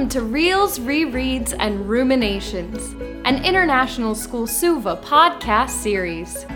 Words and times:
Welcome 0.00 0.18
to 0.18 0.22
Reels, 0.22 0.78
Rereads, 0.78 1.54
and 1.58 1.86
Ruminations, 1.86 2.94
an 3.26 3.44
International 3.44 4.14
School 4.14 4.46
Suva 4.46 4.96
podcast 4.96 5.68
series. 5.68 6.46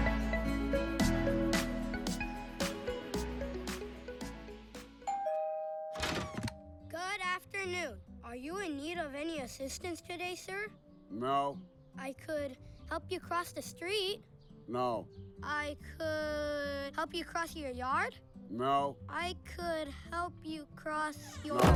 Good 6.88 7.20
afternoon. 7.22 7.98
Are 8.24 8.34
you 8.34 8.60
in 8.60 8.78
need 8.78 8.96
of 8.96 9.14
any 9.14 9.41
assistance 9.41 10.00
today, 10.00 10.34
sir? 10.36 10.69
No, 11.11 11.58
I 11.98 12.14
could 12.27 12.56
help 12.88 13.02
you 13.11 13.20
cross 13.20 13.52
the 13.52 13.61
street. 13.61 14.22
no, 14.66 15.06
I 15.42 15.77
could 15.98 16.95
help 16.97 17.12
you 17.12 17.27
cross 17.27 17.55
your 17.55 17.72
yard. 17.72 18.16
no, 18.48 18.97
I 19.06 19.36
could 19.55 19.92
help 20.11 20.33
you 20.42 20.66
cross 20.77 21.19
your. 21.45 21.61
no. 21.61 21.74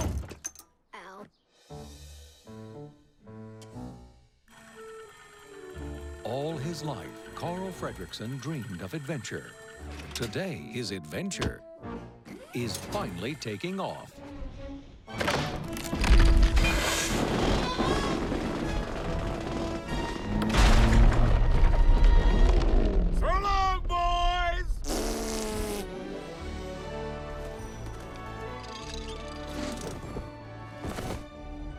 Ow. 0.95 1.27
All 6.25 6.59
his 6.59 6.85
life, 6.85 7.07
Carl 7.35 7.71
Fredricksen 7.71 8.39
dreamed 8.41 8.83
of 8.83 8.93
adventure. 8.93 9.53
Today, 10.15 10.61
his 10.73 10.91
adventure 10.91 11.63
is 12.53 12.77
finally 12.77 13.35
taking 13.37 13.81
off. 13.81 14.13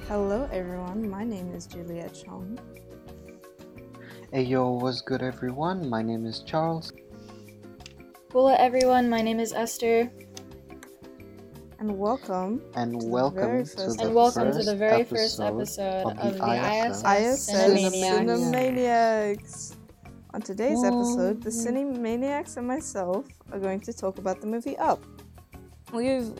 Hello, 0.09 0.49
everyone. 0.51 1.07
My 1.07 1.23
name 1.23 1.53
is 1.53 1.67
Juliet 1.67 2.15
Chong, 2.15 2.57
Hey 4.33 4.41
yo, 4.41 4.71
what's 4.71 5.01
good 5.01 5.21
everyone? 5.21 5.87
My 5.87 6.01
name 6.01 6.25
is 6.25 6.39
Charles. 6.39 6.91
Hello 8.31 8.55
everyone, 8.57 9.07
my 9.07 9.21
name 9.21 9.39
is 9.39 9.53
Esther, 9.53 10.09
and 11.77 11.95
welcome 11.95 12.59
and 12.73 12.97
welcome 13.03 13.63
To 13.63 13.77
the 13.77 13.77
very 13.77 13.77
welcome 13.77 13.77
to 13.77 13.77
first 13.85 13.97
the 13.99 14.05
and 14.05 14.15
welcome 14.15 14.51
to 14.51 14.63
the 14.63 14.75
very 14.75 15.03
first 15.03 15.39
episode 15.39 16.01
episode 16.01 16.09
of 16.09 16.17
of 16.17 16.33
the 16.33 16.39
the 16.39 16.89
ISS. 16.89 17.03
ISS, 17.05 17.49
ISS 17.49 17.53
Cinemaniacs. 17.53 18.25
Cinemaniacs. 18.25 19.75
On 20.33 20.41
today's 20.41 20.83
episode, 20.83 21.43
the 21.43 21.51
Whoa. 21.51 21.71
Cinemaniacs 21.71 22.57
and 22.57 22.67
myself 22.67 23.27
are 23.51 23.59
going 23.59 23.79
to 23.81 23.93
talk 23.93 24.17
about 24.17 24.41
the 24.41 24.47
movie 24.47 24.75
Up. 24.79 25.03
We've 25.93 26.33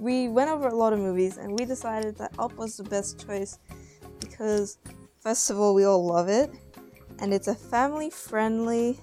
we 0.00 0.28
went 0.28 0.50
over 0.50 0.68
a 0.68 0.74
lot 0.74 0.94
of 0.94 0.98
movies 0.98 1.36
and 1.36 1.58
we 1.58 1.66
decided 1.66 2.16
that 2.16 2.32
Up 2.38 2.56
was 2.56 2.78
the 2.78 2.84
best 2.84 3.24
choice 3.26 3.58
because 4.18 4.78
first 5.20 5.50
of 5.50 5.60
all 5.60 5.74
we 5.74 5.84
all 5.84 6.04
love 6.04 6.28
it 6.28 6.50
and 7.18 7.34
it's 7.34 7.48
a 7.48 7.54
family 7.54 8.08
friendly 8.08 8.98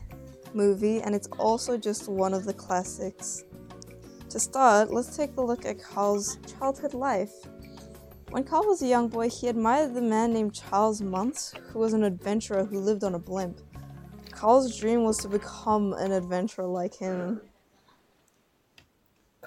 movie 0.56 1.00
and 1.02 1.14
it's 1.14 1.28
also 1.38 1.78
just 1.78 2.10
one 2.10 2.34
of 2.34 2.46
the 2.46 2.54
classics. 2.54 3.44
To 4.32 4.40
start, 4.40 4.92
let's 4.92 5.16
take 5.16 5.38
a 5.38 5.42
look 5.42 5.66
at 5.66 5.82
Carl's 5.82 6.40
childhood 6.58 6.96
life. 6.96 7.32
When 8.32 8.44
Carl 8.44 8.66
was 8.66 8.82
a 8.82 8.88
young 8.88 9.08
boy, 9.08 9.30
he 9.30 9.48
admired 9.48 9.94
the 9.94 10.02
man 10.02 10.34
named 10.34 10.56
Charles 10.56 11.02
Muntz, 11.02 11.54
who 11.70 11.80
was 11.80 11.94
an 11.94 12.04
adventurer 12.04 12.66
who 12.66 12.80
lived 12.80 13.04
on 13.04 13.16
a 13.16 13.20
blimp. 13.20 13.62
Carl's 14.32 14.78
dream 14.78 15.04
was 15.04 15.20
to 15.20 15.30
become 15.30 15.94
an 15.94 16.12
adventurer 16.12 16.66
like 16.66 16.96
him. 16.96 17.40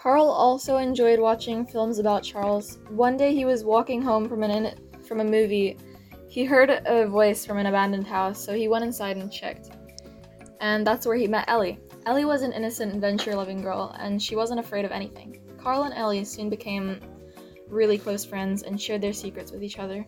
Carl 0.01 0.31
also 0.31 0.79
enjoyed 0.79 1.21
watching 1.21 1.67
films 1.67 1.99
about 1.99 2.23
Charles. 2.23 2.79
One 2.89 3.19
day 3.19 3.35
he 3.35 3.45
was 3.45 3.65
walking 3.65 4.01
home 4.01 4.31
from 4.31 4.43
an 4.43 4.51
in- 4.51 5.03
from 5.03 5.21
a 5.21 5.25
movie. 5.25 5.77
He 6.27 6.43
heard 6.43 6.71
a 6.71 7.07
voice 7.07 7.45
from 7.45 7.59
an 7.59 7.67
abandoned 7.67 8.07
house, 8.07 8.43
so 8.43 8.55
he 8.55 8.67
went 8.67 8.83
inside 8.83 9.19
and 9.19 9.31
checked. 9.31 9.73
And 10.63 10.87
that's 10.87 11.07
where 11.07 11.19
he 11.19 11.27
met 11.27 11.45
Ellie. 11.49 11.79
Ellie 12.07 12.25
was 12.25 12.41
an 12.41 12.55
innocent, 12.55 12.95
adventure-loving 12.95 13.61
girl, 13.61 13.95
and 13.99 14.23
she 14.23 14.37
wasn't 14.37 14.61
afraid 14.61 14.87
of 14.87 14.91
anything. 14.91 15.39
Carl 15.59 15.83
and 15.83 15.93
Ellie 15.93 16.25
soon 16.25 16.49
became 16.49 16.99
really 17.69 17.99
close 17.99 18.25
friends 18.25 18.63
and 18.63 18.81
shared 18.81 19.03
their 19.03 19.13
secrets 19.13 19.53
with 19.53 19.63
each 19.63 19.79
other. 19.79 20.07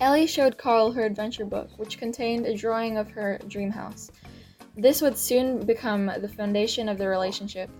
Ellie 0.00 0.26
showed 0.26 0.58
Carl 0.58 0.90
her 0.90 1.04
adventure 1.04 1.44
book, 1.44 1.70
which 1.76 1.98
contained 1.98 2.44
a 2.44 2.56
drawing 2.56 2.96
of 2.96 3.08
her 3.12 3.38
dream 3.46 3.70
house. 3.70 4.10
This 4.76 5.00
would 5.00 5.16
soon 5.16 5.64
become 5.64 6.10
the 6.20 6.28
foundation 6.28 6.88
of 6.88 6.98
their 6.98 7.10
relationship. 7.10 7.70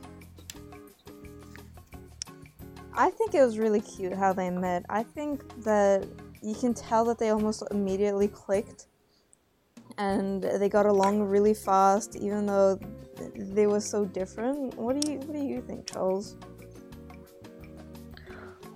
I 2.99 3.11
think 3.11 3.35
it 3.35 3.43
was 3.43 3.59
really 3.59 3.83
cute 3.83 4.15
how 4.15 4.33
they 4.33 4.49
met. 4.49 4.85
I 4.89 5.03
think 5.03 5.43
that 5.65 6.07
you 6.43 6.55
can 6.55 6.73
tell 6.73 7.05
that 7.05 7.19
they 7.19 7.29
almost 7.29 7.63
immediately 7.71 8.29
clicked 8.29 8.87
and 9.99 10.43
they 10.43 10.69
got 10.69 10.87
along 10.87 11.23
really 11.23 11.55
fast 11.55 12.17
even 12.17 12.47
though 12.47 12.79
they 13.35 13.67
were 13.67 13.81
so 13.81 14.05
different. 14.05 14.75
What 14.77 15.01
do 15.01 15.13
you 15.13 15.19
what 15.19 15.37
do 15.37 15.43
you 15.43 15.63
think, 15.63 15.91
Charles? 15.91 16.37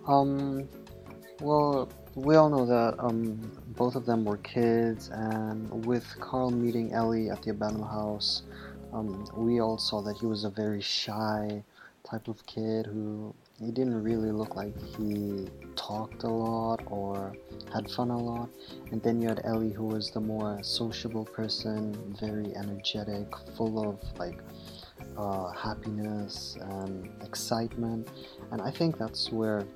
Um, 0.07 0.69
well, 1.41 1.89
we 2.15 2.37
all 2.37 2.51
know 2.51 2.67
that 2.67 2.97
um, 2.99 3.39
both 3.77 3.95
of 3.95 4.07
them 4.07 4.25
were 4.25 4.39
kids, 4.39 5.11
and 5.13 5.85
with 5.87 6.07
Carl 6.21 6.51
meeting 6.51 6.93
Ellie 6.93 7.31
at 7.31 7.43
the 7.43 7.51
abandoned 7.51 7.85
house, 7.85 8.43
um, 8.93 9.27
we 9.37 9.61
all 9.61 9.79
saw 9.79 10.03
that 10.03 10.17
he 10.17 10.27
was 10.27 10.45
a 10.45 10.51
very 10.51 10.81
shy 10.81 11.63
type 12.03 12.29
of 12.29 12.45
kid 12.47 12.87
who 12.87 13.35
he 13.61 13.71
didn't 13.71 14.03
really 14.03 14.33
look 14.33 14.57
like 14.57 14.75
he 14.97 15.47
talked 15.77 16.23
a 16.23 16.29
lot 16.29 16.81
or 16.87 17.35
had 17.73 17.91
fun 17.91 18.11
a 18.11 18.19
lot. 18.19 18.49
And 18.91 19.03
then 19.03 19.21
you 19.21 19.29
had 19.29 19.43
Ellie, 19.45 19.73
who 19.73 19.85
was 19.85 20.11
the 20.11 20.21
more 20.21 20.59
sociable 20.63 21.27
person, 21.27 21.95
very 22.19 22.57
energetic, 22.57 23.27
full 23.57 23.87
of 23.87 23.99
like 24.19 24.39
uh, 25.17 25.53
happiness 25.53 26.57
and 26.61 27.11
excitement. 27.23 28.09
And 28.51 28.63
I 28.63 28.71
think 28.71 28.99
that's 28.99 29.31
where 29.31 29.67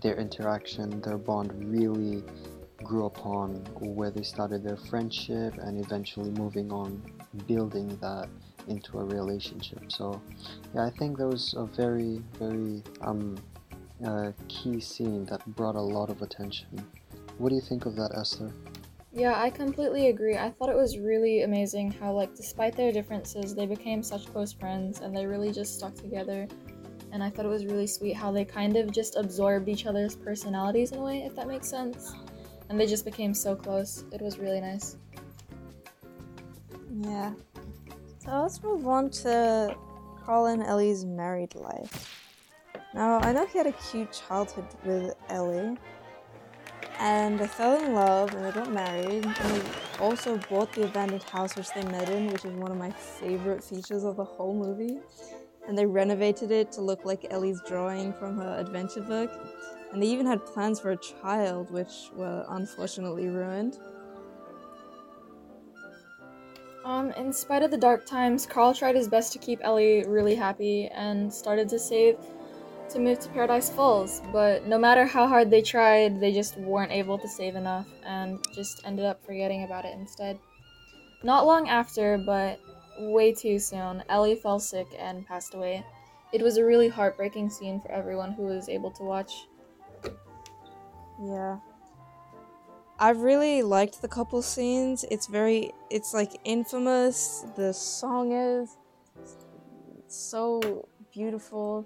their 0.00 0.16
interaction, 0.16 1.00
their 1.00 1.18
bond 1.18 1.52
really 1.70 2.24
grew 2.82 3.06
upon, 3.06 3.54
where 3.78 4.10
they 4.10 4.22
started 4.22 4.64
their 4.64 4.76
friendship 4.76 5.54
and 5.58 5.78
eventually 5.78 6.30
moving 6.30 6.72
on, 6.72 7.00
building 7.46 7.96
that 8.00 8.28
into 8.68 8.98
a 8.98 9.04
relationship. 9.04 9.90
So, 9.90 10.20
yeah, 10.74 10.86
I 10.86 10.90
think 10.90 11.18
that 11.18 11.26
was 11.26 11.54
a 11.56 11.66
very, 11.66 12.22
very 12.38 12.82
um, 13.00 13.36
uh, 14.04 14.32
key 14.48 14.80
scene 14.80 15.24
that 15.26 15.44
brought 15.54 15.76
a 15.76 15.80
lot 15.80 16.10
of 16.10 16.22
attention. 16.22 16.84
What 17.38 17.50
do 17.50 17.54
you 17.54 17.60
think 17.60 17.86
of 17.86 17.96
that, 17.96 18.12
Esther? 18.16 18.52
Yeah, 19.14 19.34
I 19.36 19.50
completely 19.50 20.08
agree. 20.08 20.38
I 20.38 20.50
thought 20.50 20.70
it 20.70 20.76
was 20.76 20.98
really 20.98 21.42
amazing 21.42 21.90
how, 21.90 22.12
like, 22.12 22.34
despite 22.34 22.74
their 22.76 22.92
differences, 22.92 23.54
they 23.54 23.66
became 23.66 24.02
such 24.02 24.26
close 24.32 24.52
friends 24.52 25.00
and 25.00 25.14
they 25.14 25.26
really 25.26 25.52
just 25.52 25.76
stuck 25.76 25.94
together. 25.94 26.48
And 27.12 27.22
I 27.22 27.28
thought 27.28 27.44
it 27.44 27.50
was 27.50 27.66
really 27.66 27.86
sweet 27.86 28.14
how 28.16 28.32
they 28.32 28.46
kind 28.46 28.74
of 28.76 28.90
just 28.90 29.16
absorbed 29.16 29.68
each 29.68 29.84
other's 29.84 30.16
personalities 30.16 30.92
in 30.92 30.98
a 30.98 31.02
way, 31.02 31.24
if 31.24 31.36
that 31.36 31.46
makes 31.46 31.68
sense. 31.68 32.14
And 32.70 32.80
they 32.80 32.86
just 32.86 33.04
became 33.04 33.34
so 33.34 33.54
close. 33.54 34.04
It 34.12 34.22
was 34.22 34.38
really 34.38 34.62
nice. 34.62 34.96
Yeah. 37.02 37.34
So 38.24 38.30
let's 38.40 38.62
move 38.62 38.86
on 38.86 39.10
to 39.10 39.76
Carl 40.24 40.46
and 40.46 40.62
Ellie's 40.62 41.04
married 41.04 41.56
life. 41.56 42.24
Now, 42.94 43.18
I 43.18 43.32
know 43.32 43.46
he 43.46 43.58
had 43.58 43.66
a 43.66 43.72
cute 43.72 44.12
childhood 44.12 44.66
with 44.84 45.16
Ellie, 45.28 45.76
and 47.00 47.36
they 47.36 47.48
fell 47.48 47.82
in 47.82 47.94
love 47.94 48.32
and 48.32 48.44
they 48.44 48.52
got 48.52 48.70
married, 48.70 49.24
and 49.24 49.34
they 49.34 49.62
also 49.98 50.38
bought 50.48 50.72
the 50.72 50.84
abandoned 50.84 51.24
house 51.24 51.56
which 51.56 51.72
they 51.74 51.82
met 51.86 52.10
in, 52.10 52.28
which 52.28 52.44
is 52.44 52.54
one 52.54 52.70
of 52.70 52.78
my 52.78 52.92
favorite 52.92 53.64
features 53.64 54.04
of 54.04 54.14
the 54.14 54.24
whole 54.24 54.54
movie. 54.54 55.00
And 55.66 55.76
they 55.76 55.86
renovated 55.86 56.52
it 56.52 56.70
to 56.72 56.80
look 56.80 57.04
like 57.04 57.26
Ellie's 57.28 57.60
drawing 57.66 58.12
from 58.12 58.36
her 58.36 58.56
adventure 58.56 59.02
book. 59.02 59.32
And 59.92 60.00
they 60.00 60.06
even 60.06 60.26
had 60.26 60.46
plans 60.46 60.78
for 60.78 60.92
a 60.92 60.96
child, 60.96 61.72
which 61.72 62.10
were 62.14 62.46
unfortunately 62.50 63.26
ruined. 63.26 63.78
Um, 66.84 67.12
in 67.12 67.32
spite 67.32 67.62
of 67.62 67.70
the 67.70 67.76
dark 67.76 68.06
times, 68.06 68.44
Carl 68.44 68.74
tried 68.74 68.96
his 68.96 69.08
best 69.08 69.32
to 69.32 69.38
keep 69.38 69.60
Ellie 69.62 70.04
really 70.06 70.34
happy 70.34 70.88
and 70.88 71.32
started 71.32 71.68
to 71.68 71.78
save 71.78 72.16
to 72.90 72.98
move 72.98 73.20
to 73.20 73.28
Paradise 73.28 73.70
Falls. 73.70 74.20
But 74.32 74.66
no 74.66 74.78
matter 74.78 75.06
how 75.06 75.26
hard 75.26 75.50
they 75.50 75.62
tried, 75.62 76.20
they 76.20 76.32
just 76.32 76.56
weren't 76.58 76.92
able 76.92 77.18
to 77.18 77.28
save 77.28 77.54
enough 77.54 77.86
and 78.04 78.44
just 78.54 78.82
ended 78.84 79.04
up 79.04 79.24
forgetting 79.24 79.64
about 79.64 79.84
it 79.84 79.94
instead. 79.94 80.38
Not 81.22 81.46
long 81.46 81.68
after, 81.68 82.18
but 82.18 82.58
way 82.98 83.32
too 83.32 83.58
soon, 83.58 84.02
Ellie 84.08 84.34
fell 84.34 84.58
sick 84.58 84.88
and 84.98 85.26
passed 85.26 85.54
away. 85.54 85.84
It 86.32 86.42
was 86.42 86.56
a 86.56 86.64
really 86.64 86.88
heartbreaking 86.88 87.50
scene 87.50 87.80
for 87.80 87.92
everyone 87.92 88.32
who 88.32 88.42
was 88.42 88.68
able 88.68 88.90
to 88.92 89.04
watch. 89.04 89.46
Yeah. 91.22 91.58
I 93.02 93.10
really 93.10 93.64
liked 93.64 94.00
the 94.00 94.06
couple 94.06 94.40
scenes. 94.42 95.04
It's 95.10 95.26
very, 95.26 95.72
it's 95.90 96.14
like 96.14 96.30
infamous. 96.44 97.44
The 97.56 97.74
song 97.74 98.30
is 98.30 98.76
so 100.06 100.86
beautiful, 101.12 101.84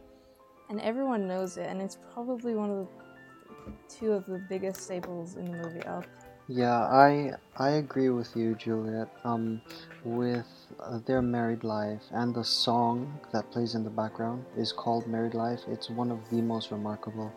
and 0.68 0.78
everyone 0.82 1.26
knows 1.26 1.56
it. 1.56 1.70
And 1.70 1.80
it's 1.80 1.96
probably 2.12 2.54
one 2.54 2.70
of 2.70 2.76
the 2.76 3.72
two 3.88 4.12
of 4.12 4.26
the 4.26 4.36
biggest 4.50 4.82
staples 4.82 5.36
in 5.36 5.46
the 5.46 5.56
movie 5.56 5.82
Up. 5.84 6.04
Yeah, 6.48 6.76
I 6.76 7.32
I 7.56 7.70
agree 7.70 8.10
with 8.10 8.36
you, 8.36 8.54
Juliet. 8.54 9.08
Um, 9.24 9.62
with 10.04 10.46
uh, 10.78 10.98
their 11.06 11.22
married 11.22 11.64
life 11.64 12.02
and 12.12 12.34
the 12.34 12.44
song 12.44 13.18
that 13.32 13.50
plays 13.50 13.74
in 13.74 13.82
the 13.82 13.90
background 13.90 14.44
is 14.56 14.70
called 14.70 15.08
"Married 15.08 15.34
Life." 15.34 15.60
It's 15.66 15.88
one 15.88 16.12
of 16.12 16.20
the 16.30 16.42
most 16.42 16.70
remarkable, 16.70 17.32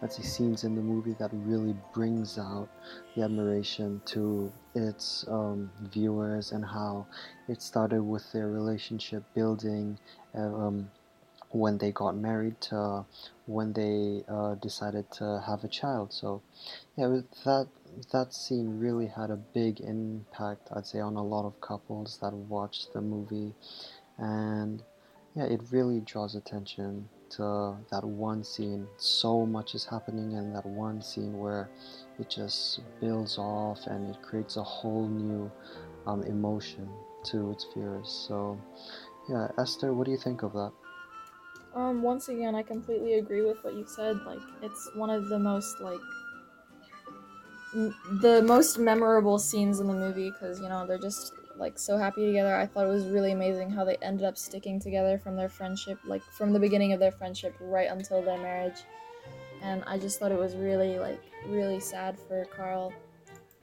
let's 0.00 0.16
say, 0.16 0.22
scenes 0.22 0.64
in 0.64 0.74
the 0.74 0.82
movie 0.82 1.14
that 1.18 1.30
really 1.32 1.74
brings 1.92 2.38
out 2.38 2.68
the 3.14 3.22
admiration 3.22 4.00
to 4.06 4.52
its 4.74 5.24
um, 5.28 5.70
viewers 5.92 6.52
and 6.52 6.64
how 6.64 7.06
it 7.48 7.62
started 7.62 8.02
with 8.02 8.30
their 8.32 8.48
relationship 8.48 9.22
building. 9.34 9.98
Uh, 10.34 10.54
um, 10.54 10.90
when 11.54 11.78
they 11.78 11.92
got 11.92 12.16
married 12.16 12.60
to 12.60 13.04
when 13.46 13.72
they 13.74 14.24
uh, 14.28 14.54
decided 14.56 15.08
to 15.12 15.42
have 15.46 15.62
a 15.62 15.68
child 15.68 16.12
so 16.12 16.42
yeah 16.96 17.06
that 17.44 17.68
that 18.12 18.34
scene 18.34 18.78
really 18.78 19.06
had 19.06 19.30
a 19.30 19.36
big 19.36 19.80
impact 19.80 20.68
i'd 20.74 20.86
say 20.86 20.98
on 20.98 21.14
a 21.14 21.22
lot 21.22 21.46
of 21.46 21.60
couples 21.60 22.18
that 22.20 22.32
watched 22.32 22.92
the 22.92 23.00
movie 23.00 23.54
and 24.18 24.82
yeah 25.36 25.44
it 25.44 25.60
really 25.70 26.00
draws 26.00 26.34
attention 26.34 27.08
to 27.30 27.76
that 27.90 28.04
one 28.04 28.44
scene 28.44 28.88
so 28.96 29.46
much 29.46 29.74
is 29.74 29.84
happening 29.84 30.32
in 30.32 30.52
that 30.52 30.66
one 30.66 31.02
scene 31.02 31.38
where 31.38 31.70
it 32.18 32.28
just 32.30 32.80
builds 33.00 33.38
off 33.38 33.86
and 33.86 34.08
it 34.14 34.22
creates 34.22 34.56
a 34.56 34.62
whole 34.62 35.08
new 35.08 35.52
um, 36.06 36.22
emotion 36.24 36.88
to 37.24 37.50
its 37.50 37.66
viewers 37.74 38.10
so 38.10 38.60
yeah 39.28 39.48
esther 39.58 39.94
what 39.94 40.04
do 40.04 40.10
you 40.10 40.18
think 40.18 40.42
of 40.42 40.52
that 40.52 40.72
Um, 41.74 42.02
once 42.02 42.28
again, 42.28 42.54
I 42.54 42.62
completely 42.62 43.14
agree 43.14 43.42
with 43.42 43.62
what 43.64 43.74
you 43.74 43.84
said. 43.86 44.16
Like, 44.24 44.38
it's 44.62 44.88
one 44.94 45.10
of 45.10 45.28
the 45.28 45.38
most 45.38 45.80
like 45.80 46.00
the 47.72 48.42
most 48.46 48.78
memorable 48.78 49.38
scenes 49.38 49.80
in 49.80 49.88
the 49.88 49.94
movie 49.94 50.30
because 50.30 50.60
you 50.60 50.68
know 50.68 50.86
they're 50.86 50.98
just 50.98 51.32
like 51.56 51.78
so 51.78 51.96
happy 51.96 52.26
together. 52.26 52.54
I 52.54 52.66
thought 52.66 52.86
it 52.86 52.90
was 52.90 53.06
really 53.06 53.32
amazing 53.32 53.70
how 53.70 53.84
they 53.84 53.96
ended 53.96 54.24
up 54.24 54.36
sticking 54.36 54.80
together 54.80 55.18
from 55.18 55.36
their 55.36 55.48
friendship, 55.48 55.98
like 56.04 56.22
from 56.22 56.52
the 56.52 56.58
beginning 56.58 56.92
of 56.92 57.00
their 57.00 57.12
friendship 57.12 57.54
right 57.60 57.90
until 57.90 58.22
their 58.22 58.38
marriage. 58.38 58.82
And 59.62 59.82
I 59.86 59.98
just 59.98 60.18
thought 60.18 60.32
it 60.32 60.38
was 60.38 60.56
really 60.56 60.98
like 60.98 61.22
really 61.46 61.80
sad 61.80 62.18
for 62.18 62.44
Carl 62.56 62.92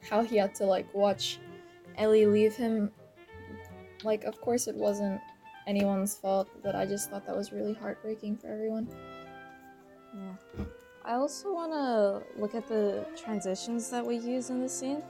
how 0.10 0.24
he 0.24 0.38
had 0.38 0.56
to 0.56 0.66
like 0.66 0.92
watch 0.94 1.40
Ellie 1.98 2.26
leave 2.26 2.56
him. 2.56 2.92
Like, 4.04 4.24
of 4.24 4.42
course, 4.42 4.68
it 4.68 4.76
wasn't 4.76 5.22
anyone's 5.68 6.16
fault, 6.16 6.50
but 6.64 6.76
I 6.76 6.86
just 6.86 7.10
thought 7.10 7.26
that 7.28 7.36
was 7.36 7.52
really 7.52 7.74
heartbreaking 7.74 8.38
for 8.38 8.48
everyone. 8.48 8.88
Yeah. 10.16 10.66
I 11.06 11.14
also 11.14 11.54
want 11.54 11.72
to 11.72 12.40
look 12.40 12.56
at 12.56 12.68
the 12.68 13.06
transitions 13.16 13.90
that 13.90 14.06
we 14.06 14.18
use 14.18 14.50
in 14.50 14.60
the 14.60 14.70
scene 14.70 15.04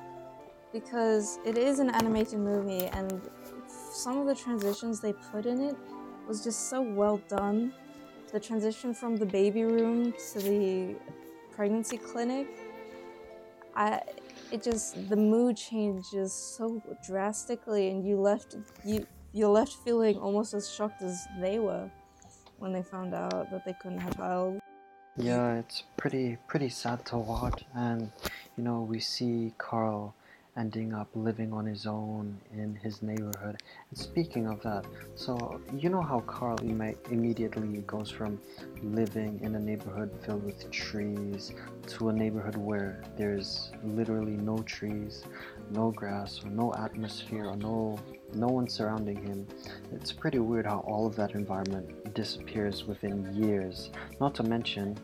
because 0.72 1.40
it 1.46 1.58
is 1.58 1.80
an 1.80 1.90
animated 1.90 2.40
movie 2.40 2.86
and 2.88 3.22
some 3.68 4.18
of 4.18 4.26
the 4.26 4.36
transitions 4.36 5.00
they 5.00 5.14
put 5.14 5.46
in 5.46 5.62
it 5.62 5.76
was 6.28 6.44
just 6.44 6.70
so 6.70 6.82
well 6.82 7.22
done. 7.28 7.74
The 8.32 8.40
transition 8.40 8.94
from 8.94 9.18
the 9.18 9.26
baby 9.26 9.64
room 9.64 10.14
to 10.32 10.40
the 10.40 10.96
pregnancy 11.52 11.98
clinic, 11.98 12.48
I 13.76 14.02
it 14.52 14.64
just 14.64 15.10
the 15.10 15.16
mood 15.16 15.58
changes 15.58 16.34
so 16.34 16.82
drastically 17.06 17.90
and 17.90 18.06
you 18.06 18.20
left 18.20 18.56
you 18.86 19.06
you're 19.34 19.50
left 19.50 19.74
feeling 19.86 20.18
almost 20.18 20.54
as 20.54 20.70
shocked 20.70 21.02
as 21.02 21.26
they 21.40 21.60
were 21.60 21.90
when 22.60 22.72
they 22.74 22.84
found 22.84 23.14
out 23.14 23.50
that 23.52 23.66
they 23.66 23.74
couldn't 23.82 24.00
have 24.00 24.14
a 24.14 24.18
child. 24.18 24.60
Yeah, 25.18 25.56
it's 25.56 25.84
pretty 25.98 26.38
pretty 26.48 26.70
sad 26.70 27.06
to 27.08 27.18
watch, 27.18 27.66
and 27.76 28.12
you 28.58 28.64
know 28.64 28.82
we 28.82 29.00
see 29.00 29.54
Carl 29.58 30.16
ending 30.58 30.94
up 30.94 31.08
living 31.16 31.54
on 31.54 31.66
his 31.66 31.86
own 31.86 32.38
in 32.54 32.76
his 32.76 33.02
neighborhood. 33.02 33.62
And 33.90 33.98
speaking 33.98 34.48
of 34.48 34.62
that, 34.64 34.86
so 35.16 35.62
you 35.74 35.90
know 35.90 36.02
how 36.02 36.20
Carl 36.22 36.58
imme- 36.60 36.98
immediately 37.12 37.78
goes 37.88 38.10
from 38.10 38.40
living 38.84 39.40
in 39.42 39.56
a 39.56 39.60
neighborhood 39.60 40.12
filled 40.26 40.44
with 40.44 40.70
trees 40.72 41.54
to 41.88 42.10
a 42.10 42.14
neighborhood 42.14 42.56
where 42.56 43.04
there's 43.18 43.72
literally 43.84 44.38
no 44.38 44.58
trees, 44.60 45.24
no 45.72 45.92
grass, 45.92 46.44
or 46.44 46.50
no 46.50 46.74
atmosphere, 46.76 47.46
or 47.46 47.56
no 47.56 48.00
no 48.34 48.48
one 48.48 48.68
surrounding 48.68 49.22
him. 49.22 49.48
It's 49.92 50.14
pretty 50.14 50.40
weird 50.40 50.66
how 50.66 50.80
all 50.88 51.06
of 51.06 51.16
that 51.18 51.32
environment 51.32 52.14
disappears 52.14 52.86
within 52.86 53.34
years. 53.36 53.92
Not 54.20 54.36
to 54.36 54.44
mention 54.44 54.98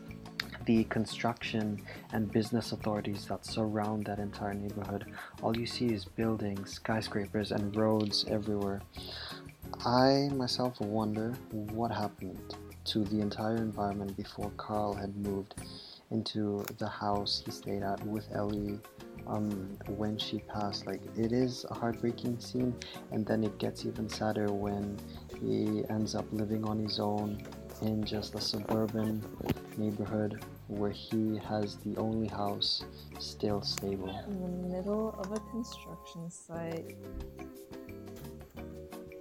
the 0.68 0.84
construction 0.84 1.80
and 2.12 2.30
business 2.30 2.72
authorities 2.72 3.24
that 3.24 3.46
surround 3.46 4.04
that 4.04 4.18
entire 4.18 4.52
neighborhood. 4.52 5.06
All 5.40 5.56
you 5.56 5.64
see 5.64 5.86
is 5.86 6.04
buildings, 6.04 6.74
skyscrapers, 6.74 7.52
and 7.52 7.74
roads 7.74 8.26
everywhere. 8.28 8.82
I 9.86 10.28
myself 10.34 10.78
wonder 10.82 11.32
what 11.50 11.90
happened 11.90 12.54
to 12.84 13.02
the 13.04 13.20
entire 13.22 13.56
environment 13.56 14.14
before 14.14 14.50
Carl 14.58 14.92
had 14.92 15.16
moved 15.16 15.54
into 16.10 16.62
the 16.76 16.88
house 16.88 17.42
he 17.42 17.50
stayed 17.50 17.82
at 17.82 18.04
with 18.04 18.26
Ellie 18.34 18.78
um, 19.26 19.74
when 19.86 20.18
she 20.18 20.40
passed. 20.40 20.86
Like, 20.86 21.00
it 21.16 21.32
is 21.32 21.64
a 21.70 21.74
heartbreaking 21.74 22.40
scene, 22.40 22.74
and 23.10 23.24
then 23.24 23.42
it 23.42 23.56
gets 23.56 23.86
even 23.86 24.06
sadder 24.06 24.52
when 24.52 24.98
he 25.40 25.84
ends 25.88 26.14
up 26.14 26.26
living 26.30 26.66
on 26.66 26.78
his 26.78 27.00
own 27.00 27.42
in 27.80 28.04
just 28.04 28.34
a 28.34 28.40
suburban 28.40 29.24
neighborhood 29.78 30.44
where 30.68 30.90
he 30.90 31.40
has 31.48 31.76
the 31.78 31.96
only 31.96 32.28
house 32.28 32.84
still 33.18 33.62
stable. 33.62 34.08
in 34.28 34.40
the 34.40 34.76
middle 34.76 35.14
of 35.18 35.32
a 35.32 35.40
construction 35.50 36.30
site. 36.30 36.94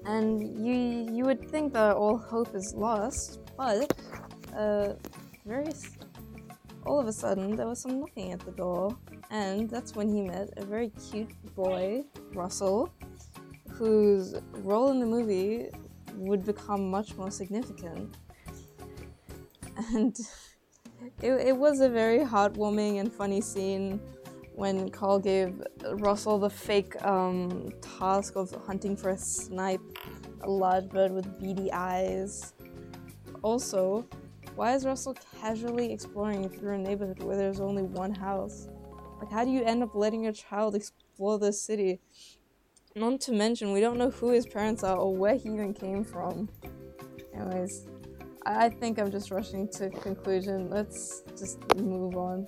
And 0.06 0.66
you 0.66 0.76
you 1.14 1.24
would 1.26 1.50
think 1.50 1.74
that 1.74 1.96
all 1.96 2.18
hope 2.18 2.54
is 2.54 2.74
lost, 2.76 3.40
but 3.58 3.94
uh, 4.56 4.94
very 5.46 5.68
all 6.86 7.00
of 7.00 7.08
a 7.08 7.14
sudden 7.14 7.56
there 7.56 7.68
was 7.68 7.82
some 7.82 8.00
knocking 8.00 8.32
at 8.32 8.40
the 8.42 8.52
door, 8.52 8.98
and 9.30 9.70
that's 9.70 9.96
when 9.96 10.10
he 10.10 10.22
met 10.22 10.50
a 10.58 10.66
very 10.66 10.92
cute 11.10 11.32
boy, 11.56 12.04
Russell, 12.34 12.94
whose 13.70 14.36
role 14.64 14.92
in 14.92 15.00
the 15.00 15.06
movie 15.06 15.70
would 16.16 16.46
become 16.46 16.90
much 16.90 17.16
more 17.16 17.32
significant. 17.32 18.16
And 19.94 20.18
it, 21.22 21.32
it 21.32 21.58
was 21.58 21.80
a 21.80 21.90
very 21.90 22.20
heartwarming 22.20 23.00
and 23.00 23.12
funny 23.12 23.42
scene 23.42 24.00
when 24.54 24.90
Carl 24.90 25.20
gave 25.20 25.62
Russell 25.94 26.40
the 26.40 26.50
fake 26.50 27.00
um, 27.06 27.70
task 27.82 28.36
of 28.36 28.52
hunting 28.66 28.96
for 28.96 29.10
a 29.10 29.18
snipe, 29.18 29.82
a 30.42 30.50
large 30.50 30.90
bird 30.90 31.12
with 31.12 31.40
beady 31.40 31.72
eyes. 31.72 32.54
Also, 33.44 34.08
why 34.56 34.74
is 34.74 34.86
Russell 34.86 35.16
casually 35.40 35.94
exploring 35.94 36.50
through 36.50 36.74
a 36.74 36.78
neighborhood 36.80 37.22
where 37.22 37.38
there's 37.38 37.60
only 37.60 37.84
one 37.84 38.16
house? 38.16 38.68
Like, 39.20 39.32
how 39.32 39.46
do 39.46 39.52
you 39.52 39.64
end 39.64 39.84
up 39.84 39.94
letting 39.94 40.24
your 40.24 40.34
child 40.34 40.74
explore 40.76 41.38
the 41.38 41.54
city? 41.54 42.00
Not 42.96 43.22
to 43.22 43.32
mention, 43.32 43.72
we 43.72 43.80
don't 43.80 43.98
know 43.98 44.10
who 44.10 44.30
his 44.32 44.48
parents 44.48 44.84
are 44.84 44.98
or 44.98 45.16
where 45.16 45.36
he 45.36 45.50
even 45.50 45.76
came 45.76 46.04
from. 46.04 46.50
Anyways, 47.32 47.86
I 48.48 48.70
think 48.70 48.98
I'm 48.98 49.12
just 49.12 49.30
rushing 49.30 49.68
to 49.74 49.90
conclusion. 49.90 50.70
Let's 50.70 51.24
just 51.38 51.60
move 51.76 52.16
on. 52.16 52.48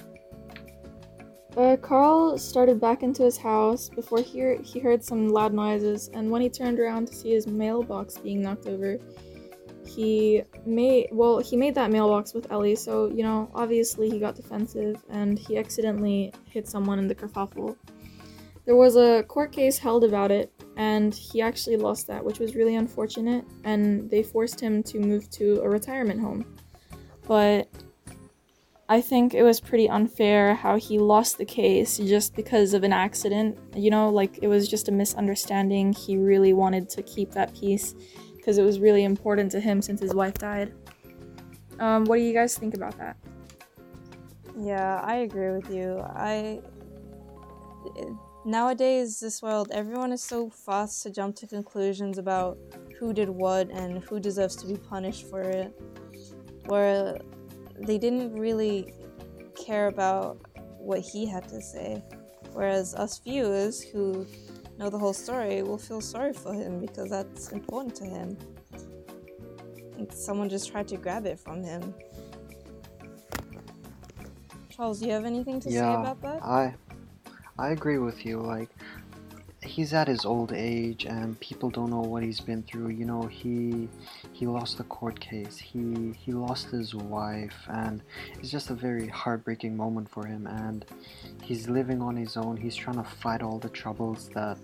Uh, 1.58 1.75
Carl 1.75 2.38
started 2.38 2.79
back 2.79 3.03
into 3.03 3.24
his 3.24 3.38
house 3.38 3.89
before 3.89 4.22
he, 4.22 4.56
he 4.63 4.79
heard 4.79 5.03
some 5.03 5.27
loud 5.27 5.53
noises, 5.53 6.10
and 6.13 6.32
when 6.32 6.41
he 6.41 6.50
turned 6.50 6.79
around 6.79 7.08
to 7.08 7.13
see 7.13 7.32
his 7.32 7.48
mailbox 7.48 8.18
being 8.18 8.41
knocked 8.41 8.68
over, 8.68 8.98
he 9.86 10.44
made 10.65 11.10
well 11.12 11.39
he 11.39 11.58
made 11.58 11.74
that 11.75 11.91
mailbox 11.91 12.34
with 12.34 12.50
Ellie, 12.51 12.75
so 12.75 13.08
you 13.08 13.24
know 13.24 13.50
obviously 13.53 14.10
he 14.10 14.20
got 14.20 14.36
defensive 14.36 15.03
and 15.10 15.38
he 15.38 15.58
accidentally 15.58 16.32
hit 16.46 16.68
someone 16.68 17.00
in 17.00 17.08
the 17.08 17.15
kerfuffle. 17.15 17.75
There 18.65 18.75
was 18.75 18.96
a 18.96 19.24
court 19.24 19.51
case 19.51 19.77
held 19.77 20.03
about 20.03 20.32
it, 20.32 20.51
and 20.79 21.13
he 21.13 21.41
actually 21.41 21.75
lost 21.75 22.07
that, 22.07 22.24
which 22.24 22.39
was 22.39 22.55
really 22.55 22.77
unfortunate, 22.77 23.43
and 23.65 24.09
they 24.09 24.24
forced 24.24 24.62
him 24.62 24.81
to 24.83 24.98
move 24.98 25.29
to 25.31 25.59
a 25.62 25.69
retirement 25.69 26.21
home. 26.21 26.45
But 27.27 27.67
I 28.88 29.01
think 29.01 29.33
it 29.33 29.43
was 29.43 29.59
pretty 29.59 29.89
unfair 29.89 30.55
how 30.55 30.77
he 30.77 30.98
lost 30.98 31.38
the 31.38 31.43
case 31.43 31.98
just 31.98 32.33
because 32.33 32.74
of 32.74 32.86
an 32.86 32.93
accident. 32.93 33.57
You 33.75 33.91
know, 33.91 34.09
like 34.09 34.39
it 34.41 34.48
was 34.48 34.69
just 34.69 34.88
a 34.88 34.91
misunderstanding. 34.93 35.91
He 35.91 36.15
really 36.15 36.53
wanted 36.53 36.89
to 36.91 37.03
keep 37.03 37.31
that 37.31 37.53
peace 37.53 37.93
because 38.38 38.57
it 38.57 38.63
was 38.63 38.79
really 38.79 39.03
important 39.03 39.51
to 39.51 39.59
him 39.59 39.81
since 39.81 40.00
his 40.00 40.15
wife 40.15 40.36
died. 40.36 40.71
Um, 41.79 42.05
what 42.05 42.15
do 42.15 42.21
you 42.21 42.33
guys 42.33 42.57
think 42.57 42.74
about 42.74 42.98
that? 42.98 43.17
Yeah, 44.57 45.01
I 45.03 45.17
agree 45.17 45.51
with 45.51 45.69
you. 45.69 46.00
I 46.00 46.62
nowadays 48.46 49.19
this 49.19 49.41
world 49.41 49.69
everyone 49.72 50.12
is 50.12 50.24
so 50.24 50.50
fast 50.50 51.03
to 51.03 51.10
jump 51.10 51.36
to 51.36 51.46
conclusions 51.46 52.17
about 52.17 52.58
who 52.98 53.13
did 53.13 53.29
what 53.29 53.69
and 53.69 54.03
who 54.03 54.19
deserves 54.19 54.55
to 54.55 54.67
be 54.67 54.75
punished 54.75 55.27
for 55.29 55.41
it 55.41 55.74
where 56.69 57.19
they 57.79 57.98
didn't 57.98 58.34
really 58.34 58.93
care 59.55 59.88
about 59.88 60.39
what 60.77 61.00
he 61.00 61.25
had 61.25 61.48
to 61.50 61.62
say. 61.62 62.03
Whereas 62.53 62.96
us 62.96 63.19
viewers 63.19 63.81
who 63.81 64.25
know 64.77 64.89
the 64.89 64.98
whole 64.98 65.13
story 65.13 65.62
will 65.62 65.77
feel 65.77 66.01
sorry 66.01 66.34
for 66.34 66.53
him 66.53 66.79
because 66.79 67.10
that's 67.10 67.50
important 67.50 67.96
to 67.96 68.05
him. 68.05 68.38
And 69.98 70.12
someone 70.13 70.50
just 70.50 70.72
tried 70.72 70.88
to 70.89 70.98
grab 70.98 71.25
it 71.25 71.39
from 71.39 71.63
him. 71.63 71.93
Charles, 74.69 75.00
do 75.00 75.08
you 75.08 75.12
have 75.12 75.25
anything 75.25 75.60
to 75.62 75.69
say 75.69 75.93
about 75.93 76.22
that? 76.22 76.41
I 76.43 76.74
I 77.60 77.72
agree 77.72 77.98
with 77.98 78.25
you. 78.25 78.39
Like 78.39 78.70
he's 79.62 79.94
at 79.94 80.08
his 80.08 80.24
old 80.24 80.54
age 80.54 81.04
and 81.04 81.38
people 81.42 81.70
don't 81.70 81.89
know 81.89 82.00
what 82.00 82.24
he's 82.24 82.39
been 82.39 82.63
through. 82.63 82.89
You 82.89 83.04
know, 83.04 83.24
he 83.24 83.89
he 84.32 84.48
lost 84.48 84.78
the 84.78 84.86
court 84.86 85.20
case. 85.20 85.58
He 85.58 86.13
he 86.18 86.32
lost 86.32 86.70
his 86.70 86.96
wife 86.96 87.60
and 87.68 88.01
it's 88.36 88.50
just 88.50 88.70
a 88.70 88.74
very 88.74 89.10
heartbreaking 89.10 89.75
moment 89.75 90.10
for 90.10 90.25
him 90.25 90.48
and 90.48 90.86
he's 91.44 91.68
living 91.68 92.01
on 92.01 92.16
his 92.16 92.38
own. 92.38 92.56
He's 92.56 92.78
trying 92.78 92.98
to 92.98 93.04
fight 93.04 93.42
all 93.42 93.60
the 93.60 93.70
troubles 93.70 94.30
that 94.30 94.58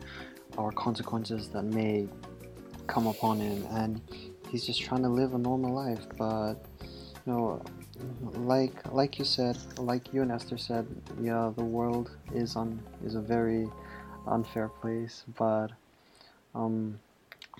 or 0.56 0.72
consequences 0.72 1.50
that 1.50 1.64
may 1.64 2.08
come 2.88 3.08
upon 3.08 3.40
him 3.40 3.66
and 3.72 4.02
he's 4.50 4.66
just 4.66 4.82
trying 4.82 5.02
to 5.02 5.10
live 5.10 5.34
a 5.34 5.38
normal 5.38 5.74
life 5.74 6.06
but 6.18 6.54
you 7.25 7.34
know 7.34 7.62
like 8.34 8.92
like 8.92 9.18
you 9.18 9.25
said 9.25 9.58
like 9.78 10.14
you 10.14 10.22
and 10.22 10.32
esther 10.32 10.58
said 10.58 10.86
yeah 11.22 11.52
the 11.56 11.64
world 11.64 12.12
is 12.34 12.56
on 12.56 12.80
is 13.06 13.16
a 13.16 13.22
very 13.22 13.68
unfair 14.28 14.68
place 14.68 15.24
but 15.38 15.70
um 16.54 17.00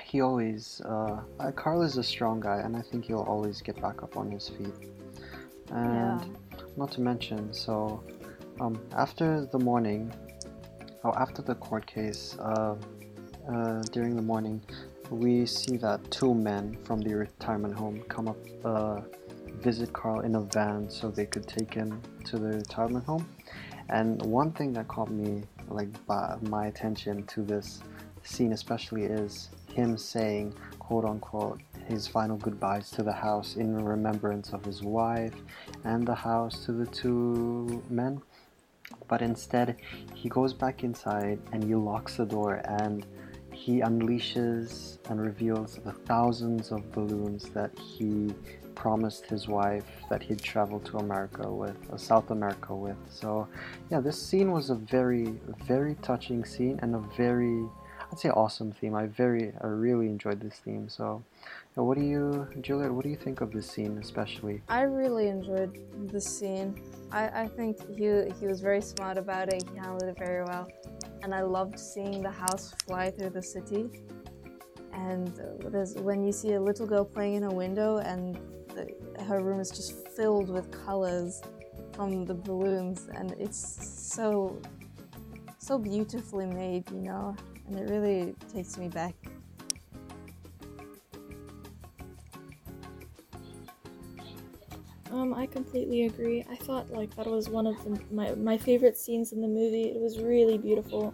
he 0.04 0.20
always 0.22 0.82
uh 0.86 1.22
uh, 1.40 1.52
carl 1.52 1.82
is 1.82 1.98
a 1.98 2.04
strong 2.04 2.40
guy 2.40 2.58
and 2.58 2.76
i 2.76 2.82
think 2.82 3.06
he'll 3.06 3.20
always 3.22 3.62
get 3.62 3.80
back 3.82 4.04
up 4.04 4.18
on 4.18 4.30
his 4.30 4.50
feet. 4.50 4.74
And 5.72 6.38
not 6.78 6.92
to 6.92 7.02
mention 7.02 7.54
so 7.54 8.04
um 8.60 8.80
after 8.96 9.46
the 9.52 9.60
morning 9.60 10.14
oh 11.04 11.14
after 11.14 11.42
the 11.42 11.56
court 11.56 11.86
case 11.86 12.38
uh, 12.40 12.76
uh 13.50 13.82
during 13.92 14.16
the 14.16 14.22
morning 14.22 14.62
we 15.10 15.46
see 15.46 15.78
that 15.78 16.00
two 16.12 16.34
men 16.34 16.78
from 16.84 17.02
the 17.02 17.14
retirement 17.14 17.74
home 17.74 18.02
come 18.10 18.28
up 18.28 18.38
uh 18.64 19.02
visit 19.62 19.92
Carl 19.94 20.22
in 20.22 20.36
a 20.36 20.42
van 20.42 20.90
so 20.90 21.10
they 21.10 21.26
could 21.26 21.48
take 21.48 21.74
him 21.74 22.02
to 22.26 22.38
the 22.38 22.58
retirement 22.58 23.06
home. 23.06 23.28
And 23.90 24.22
one 24.24 24.52
thing 24.52 24.74
that 24.74 24.88
caught 24.88 25.12
me 25.12 25.44
like 25.70 25.90
my 26.42 26.68
attention 26.68 27.24
to 27.28 27.42
this 27.42 27.82
scene 28.24 28.54
especially 28.54 29.04
is 29.04 29.50
him 29.72 29.98
saying 29.98 30.54
quote 30.80 31.06
unquote 31.06 31.62
his 31.88 32.08
final 32.08 32.38
goodbyes 32.38 32.90
to 32.92 33.04
the 33.04 33.12
house 33.12 33.56
in 33.56 33.76
remembrance 33.84 34.54
of 34.54 34.66
his 34.66 34.82
wife 34.82 35.36
and 35.84 36.08
the 36.08 36.16
house 36.16 36.66
to 36.66 36.72
the 36.72 36.86
two 36.88 37.84
men. 37.90 38.22
But 39.08 39.22
instead 39.22 39.78
he 40.14 40.30
goes 40.30 40.54
back 40.54 40.84
inside 40.84 41.40
and 41.52 41.64
he 41.64 41.76
locks 41.76 42.18
the 42.18 42.26
door 42.26 42.62
and 42.66 43.06
he 43.52 43.80
unleashes 43.82 44.98
and 45.10 45.22
reveals 45.22 45.76
the 45.78 45.92
thousands 45.92 46.72
of 46.72 46.92
balloons 46.92 47.46
that 47.50 47.72
he 47.78 48.34
promised 48.76 49.26
his 49.26 49.48
wife 49.48 49.86
that 50.10 50.22
he'd 50.22 50.42
travel 50.42 50.80
to 50.82 50.98
America 50.98 51.50
with, 51.50 51.78
uh, 51.92 51.98
South 51.98 52.32
America 52.32 52.76
with. 52.76 52.98
So, 53.10 53.48
yeah, 53.90 54.00
this 54.00 54.22
scene 54.22 54.52
was 54.52 54.70
a 54.70 54.76
very, 54.76 55.40
very 55.66 55.96
touching 56.02 56.46
scene 56.46 56.80
and 56.82 56.96
a 56.96 57.00
very, 57.18 57.66
I'd 58.12 58.20
say, 58.20 58.30
awesome 58.30 58.72
theme. 58.72 58.94
I 58.96 59.08
very, 59.08 59.54
I 59.62 59.68
really 59.68 60.08
enjoyed 60.08 60.40
this 60.40 60.60
theme. 60.64 60.90
So, 60.90 61.24
what 61.76 61.98
do 61.98 62.04
you, 62.04 62.48
Juliet? 62.62 62.92
What 62.92 63.04
do 63.04 63.10
you 63.10 63.18
think 63.18 63.42
of 63.42 63.52
this 63.52 63.70
scene, 63.70 63.98
especially? 63.98 64.62
I 64.70 64.84
really 64.84 65.28
enjoyed 65.28 65.78
the 66.10 66.22
scene. 66.22 66.82
I, 67.12 67.44
I 67.44 67.48
think 67.48 67.78
he 67.98 68.06
he 68.40 68.48
was 68.48 68.62
very 68.62 68.82
smart 68.82 69.18
about 69.18 69.52
it. 69.52 69.64
He 69.70 69.78
handled 69.78 70.04
it 70.04 70.18
very 70.18 70.44
well, 70.46 70.70
and 71.22 71.36
I 71.36 71.42
loved 71.42 71.78
seeing 71.78 72.22
the 72.22 72.32
house 72.32 72.74
fly 72.88 73.12
through 73.12 73.32
the 73.32 73.44
city. 73.44 73.90
And 74.94 75.38
uh, 75.38 76.02
when 76.02 76.24
you 76.24 76.32
see 76.32 76.54
a 76.54 76.62
little 76.62 76.88
girl 76.88 77.04
playing 77.04 77.36
in 77.36 77.44
a 77.44 77.54
window, 77.54 77.98
and 77.98 78.40
her 79.28 79.42
room 79.42 79.60
is 79.60 79.72
just 79.72 80.08
filled 80.10 80.50
with 80.50 80.72
colors 80.86 81.42
from 81.94 82.26
the 82.26 82.34
balloons, 82.34 83.08
and 83.14 83.32
it's 83.40 83.58
so 84.14 84.62
so 85.58 85.78
beautifully 85.80 86.46
made, 86.46 86.90
you 86.92 87.02
know, 87.02 87.36
and 87.68 87.80
it 87.80 87.90
really 87.90 88.36
takes 88.54 88.78
me 88.78 88.88
back. 88.88 89.16
Um, 95.12 95.34
I 95.34 95.46
completely 95.46 96.06
agree. 96.06 96.46
I 96.50 96.56
thought 96.56 96.92
like 96.92 97.16
that 97.16 97.26
was 97.26 97.50
one 97.50 97.66
of 97.68 97.82
the, 97.84 98.00
my 98.12 98.36
my 98.36 98.58
favorite 98.58 98.98
scenes 98.98 99.32
in 99.32 99.42
the 99.42 99.48
movie. 99.48 99.84
It 99.84 100.00
was 100.00 100.20
really 100.20 100.58
beautiful. 100.58 101.14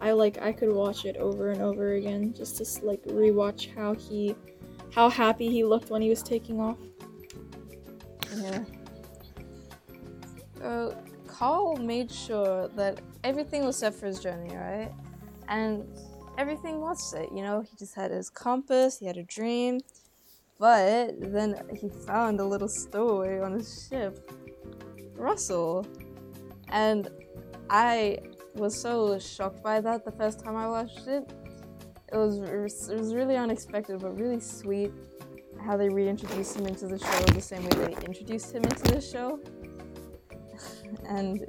I 0.00 0.12
like 0.12 0.42
I 0.42 0.52
could 0.52 0.72
watch 0.72 1.04
it 1.04 1.16
over 1.16 1.50
and 1.52 1.62
over 1.62 1.94
again 1.94 2.34
just 2.34 2.56
to 2.56 2.84
like 2.84 3.02
rewatch 3.04 3.74
how 3.74 3.94
he 3.94 4.34
how 4.92 5.08
happy 5.08 5.48
he 5.48 5.64
looked 5.64 5.90
when 5.90 6.02
he 6.02 6.10
was 6.10 6.22
taking 6.22 6.60
off. 6.60 6.76
Yeah. 8.36 8.64
So 10.58 10.96
Carl 11.26 11.76
made 11.76 12.10
sure 12.10 12.68
that 12.68 13.00
everything 13.24 13.64
was 13.64 13.76
set 13.76 13.94
for 13.94 14.06
his 14.06 14.20
journey, 14.20 14.54
right? 14.56 14.92
And 15.48 15.86
everything 16.38 16.80
was 16.80 17.10
set, 17.10 17.32
you 17.32 17.42
know, 17.42 17.60
he 17.60 17.76
just 17.76 17.94
had 17.94 18.10
his 18.10 18.30
compass, 18.30 18.98
he 18.98 19.06
had 19.06 19.16
a 19.16 19.22
dream, 19.22 19.80
but 20.58 21.14
then 21.20 21.56
he 21.74 21.88
found 21.88 22.40
a 22.40 22.44
little 22.44 22.68
stowaway 22.68 23.40
on 23.40 23.52
his 23.52 23.86
ship, 23.88 24.30
Russell. 25.14 25.86
And 26.68 27.08
I 27.70 28.18
was 28.54 28.78
so 28.80 29.18
shocked 29.18 29.62
by 29.62 29.80
that 29.80 30.04
the 30.04 30.12
first 30.12 30.40
time 30.40 30.56
I 30.56 30.68
watched 30.68 31.06
it. 31.06 31.30
It 32.12 32.16
was 32.16 32.38
it 32.88 32.98
was 32.98 33.14
really 33.14 33.36
unexpected, 33.36 34.00
but 34.00 34.18
really 34.18 34.40
sweet 34.40 34.92
how 35.66 35.76
they 35.76 35.88
reintroduced 35.88 36.56
him 36.56 36.66
into 36.66 36.86
the 36.86 36.98
show 36.98 37.20
the 37.34 37.40
same 37.40 37.62
way 37.64 37.86
they 37.86 38.06
introduced 38.06 38.54
him 38.54 38.62
into 38.62 38.92
the 38.92 39.00
show. 39.00 39.40
and 41.08 41.44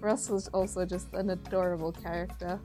Russell's 0.00 0.48
also 0.48 0.84
just 0.84 1.12
an 1.14 1.30
adorable 1.30 1.90
character. 1.90 2.60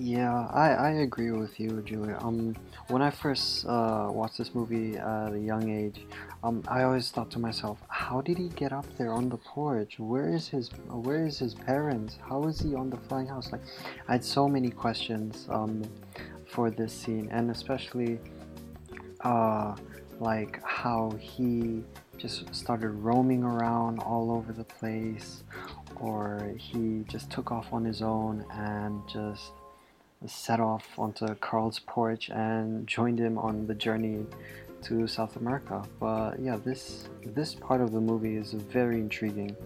Yeah, 0.00 0.46
I, 0.52 0.70
I 0.70 0.90
agree 0.90 1.32
with 1.32 1.58
you, 1.58 1.82
Julia. 1.82 2.18
Um, 2.20 2.54
when 2.88 3.02
I 3.02 3.10
first 3.10 3.66
uh, 3.66 4.08
watched 4.10 4.38
this 4.38 4.54
movie 4.54 4.96
at 4.96 5.32
a 5.32 5.38
young 5.38 5.70
age, 5.70 6.06
um, 6.44 6.62
I 6.68 6.84
always 6.84 7.10
thought 7.10 7.32
to 7.32 7.40
myself, 7.40 7.78
how 7.88 8.20
did 8.20 8.38
he 8.38 8.48
get 8.50 8.72
up 8.72 8.86
there 8.96 9.12
on 9.12 9.28
the 9.28 9.38
porch? 9.38 9.98
Where 9.98 10.28
is 10.28 10.46
his 10.46 10.70
Where 10.88 11.26
is 11.26 11.38
his 11.40 11.54
parents? 11.54 12.16
How 12.28 12.44
is 12.44 12.60
he 12.60 12.76
on 12.76 12.90
the 12.90 12.96
flying 12.96 13.26
house? 13.26 13.50
Like, 13.50 13.62
I 14.08 14.12
had 14.12 14.24
so 14.24 14.48
many 14.48 14.70
questions 14.70 15.48
um, 15.50 15.82
for 16.48 16.70
this 16.70 16.92
scene, 16.92 17.28
and 17.30 17.50
especially 17.50 18.18
uh, 19.20 19.74
like 20.20 20.62
how 20.64 21.12
he 21.20 21.82
just 22.16 22.52
started 22.54 22.90
roaming 22.90 23.44
around 23.44 24.00
all 24.00 24.32
over 24.32 24.52
the 24.52 24.64
place, 24.64 25.44
or 25.96 26.52
he 26.56 27.04
just 27.08 27.30
took 27.30 27.52
off 27.52 27.72
on 27.72 27.84
his 27.84 28.02
own 28.02 28.44
and 28.52 29.00
just 29.08 29.52
set 30.26 30.58
off 30.58 30.84
onto 30.98 31.32
Carl's 31.36 31.78
porch 31.78 32.28
and 32.30 32.86
joined 32.96 33.18
him 33.18 33.38
on 33.38 33.66
the 33.66 33.74
journey 33.74 34.26
to 34.82 35.06
South 35.06 35.36
America. 35.36 35.82
But 36.00 36.40
yeah, 36.40 36.56
this 36.56 37.08
this 37.24 37.54
part 37.54 37.80
of 37.80 37.92
the 37.92 38.00
movie 38.00 38.36
is 38.36 38.52
very 38.52 38.96
intriguing 38.96 39.56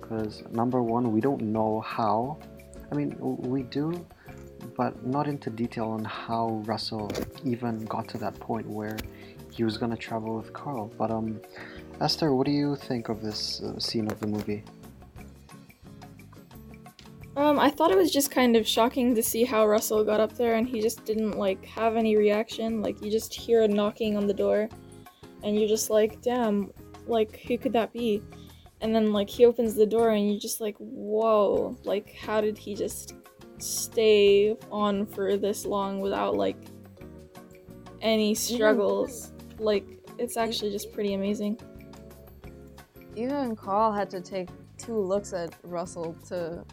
because 0.00 0.42
number 0.50 0.82
one, 0.82 1.12
we 1.12 1.20
don't 1.20 1.42
know 1.42 1.80
how. 1.80 2.38
I 2.90 2.94
mean, 2.94 3.14
we 3.18 3.62
do, 3.64 4.06
but 4.76 5.04
not 5.06 5.26
into 5.26 5.50
detail 5.50 5.90
on 5.90 6.04
how 6.04 6.62
Russell 6.66 7.10
even 7.44 7.84
got 7.84 8.08
to 8.08 8.18
that 8.18 8.38
point 8.38 8.66
where 8.66 8.96
he 9.50 9.64
was 9.64 9.76
gonna 9.76 9.96
travel 9.96 10.36
with 10.36 10.52
Carl. 10.52 10.90
But 10.98 11.10
um, 11.10 11.40
Esther, 12.00 12.34
what 12.34 12.46
do 12.46 12.52
you 12.52 12.76
think 12.76 13.08
of 13.08 13.22
this 13.22 13.60
uh, 13.60 13.78
scene 13.78 14.10
of 14.10 14.20
the 14.20 14.26
movie? 14.26 14.62
Um, 17.38 17.58
I 17.58 17.70
thought 17.70 17.92
it 17.92 17.96
was 17.96 18.10
just 18.10 18.32
kind 18.32 18.56
of 18.56 18.66
shocking 18.66 19.14
to 19.14 19.22
see 19.22 19.44
how 19.44 19.64
Russell 19.64 20.02
got 20.02 20.18
up 20.18 20.32
there 20.36 20.56
and 20.56 20.68
he 20.68 20.80
just 20.80 21.04
didn't 21.04 21.38
like 21.38 21.64
have 21.66 21.96
any 21.96 22.16
reaction. 22.16 22.82
Like 22.82 23.00
you 23.00 23.12
just 23.12 23.32
hear 23.32 23.62
a 23.62 23.68
knocking 23.68 24.16
on 24.16 24.26
the 24.26 24.34
door 24.34 24.68
and 25.44 25.56
you're 25.56 25.68
just 25.68 25.88
like, 25.88 26.20
damn, 26.20 26.72
like 27.06 27.40
who 27.46 27.56
could 27.56 27.72
that 27.74 27.92
be? 27.92 28.22
And 28.80 28.92
then 28.92 29.12
like 29.12 29.30
he 29.30 29.44
opens 29.44 29.74
the 29.74 29.86
door 29.86 30.10
and 30.10 30.28
you're 30.28 30.40
just 30.40 30.60
like, 30.60 30.76
whoa, 30.78 31.76
like 31.84 32.12
how 32.12 32.40
did 32.40 32.58
he 32.58 32.74
just 32.74 33.14
stay 33.62 34.56
on 34.70 35.06
for 35.06 35.36
this 35.36 35.64
long 35.64 36.00
without 36.00 36.36
like 36.36 36.56
any 38.00 38.34
struggles? 38.34 39.32
Like 39.58 39.86
it's 40.18 40.36
actually 40.36 40.70
just 40.70 40.92
pretty 40.92 41.14
amazing. 41.14 41.58
Even 43.16 43.56
Carl 43.56 43.92
had 43.92 44.10
to 44.10 44.20
take 44.20 44.48
two 44.76 44.98
looks 44.98 45.32
at 45.32 45.54
Russell 45.62 46.14
to 46.28 46.64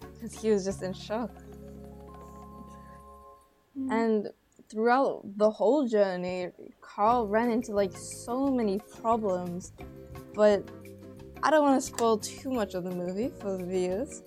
because 0.00 0.40
he 0.40 0.50
was 0.50 0.64
just 0.64 0.82
in 0.82 0.92
shock. 0.92 1.30
Mm-hmm. 3.78 3.92
And 3.92 4.28
throughout 4.68 5.22
the 5.36 5.50
whole 5.50 5.86
journey, 5.86 6.48
Carl 6.80 7.26
ran 7.26 7.50
into 7.50 7.72
like 7.72 7.96
so 7.96 8.48
many 8.48 8.80
problems, 9.00 9.72
but 10.34 10.68
I 11.42 11.50
don't 11.50 11.62
want 11.62 11.80
to 11.80 11.86
spoil 11.86 12.18
too 12.18 12.50
much 12.50 12.74
of 12.74 12.84
the 12.84 12.90
movie 12.90 13.30
for 13.40 13.56
the 13.56 13.64
viewers. 13.64 14.22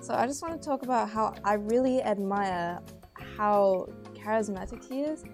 So 0.00 0.14
I 0.14 0.26
just 0.26 0.42
want 0.42 0.60
to 0.60 0.68
talk 0.68 0.82
about 0.82 1.10
how 1.10 1.34
I 1.44 1.54
really 1.54 2.02
admire 2.02 2.80
how 3.36 3.88
charismatic 4.14 4.84
he 4.88 5.02
is 5.02 5.24